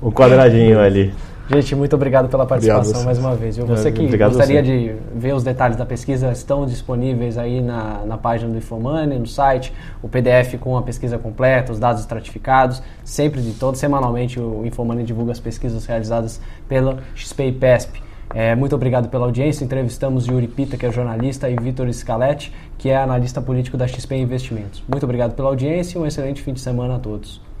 [0.00, 1.12] o quadradinho ali.
[1.54, 3.58] Gente, muito obrigado pela participação obrigado mais uma vez.
[3.58, 4.78] Eu, você que obrigado gostaria você.
[4.78, 9.26] de ver os detalhes da pesquisa estão disponíveis aí na, na página do Infomani, no
[9.26, 9.70] site,
[10.02, 15.04] o PDF com a pesquisa completa, os dados estratificados, sempre de todo, semanalmente o Infomani
[15.04, 18.02] divulga as pesquisas realizadas pela XP e PESP.
[18.34, 19.62] É, muito obrigado pela audiência.
[19.62, 24.16] Entrevistamos Yuri Pita, que é jornalista, e Vitor Scaletti, que é analista político da XP
[24.16, 24.82] Investimentos.
[24.88, 27.51] Muito obrigado pela audiência e um excelente fim de semana a todos.